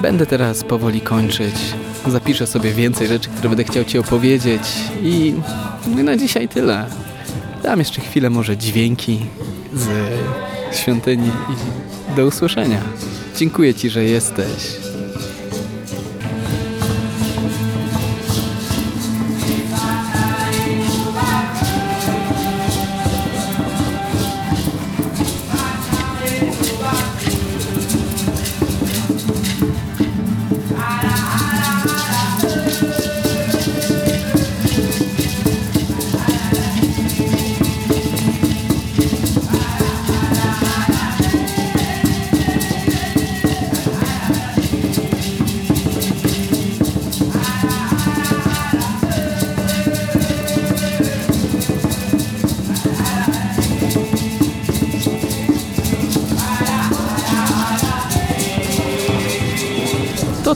Będę 0.02 0.26
teraz 0.26 0.64
powoli 0.64 1.00
kończyć. 1.00 1.54
Zapiszę 2.06 2.46
sobie 2.46 2.72
więcej 2.72 3.08
rzeczy, 3.08 3.28
które 3.28 3.48
będę 3.48 3.64
chciał 3.64 3.84
Ci 3.84 3.98
opowiedzieć. 3.98 4.62
I 5.02 5.34
na 5.86 6.16
dzisiaj 6.16 6.48
tyle. 6.48 6.86
Dam 7.64 7.78
jeszcze 7.78 8.00
chwilę 8.00 8.30
może 8.30 8.56
dźwięki 8.56 9.18
z 9.74 9.88
świątyni 10.76 11.28
i 11.28 12.16
do 12.16 12.26
usłyszenia. 12.26 12.80
Dziękuję 13.36 13.74
Ci, 13.74 13.90
że 13.90 14.04
jesteś. 14.04 14.76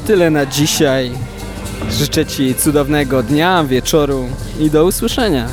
Tyle 0.09 0.31
na 0.31 0.47
dzisiaj. 0.47 1.11
Życzę 1.91 2.27
Ci 2.27 2.55
cudownego 2.55 3.23
dnia, 3.23 3.65
wieczoru 3.65 4.29
i 4.61 4.71
do 4.71 4.85
usłyszenia. 4.85 5.49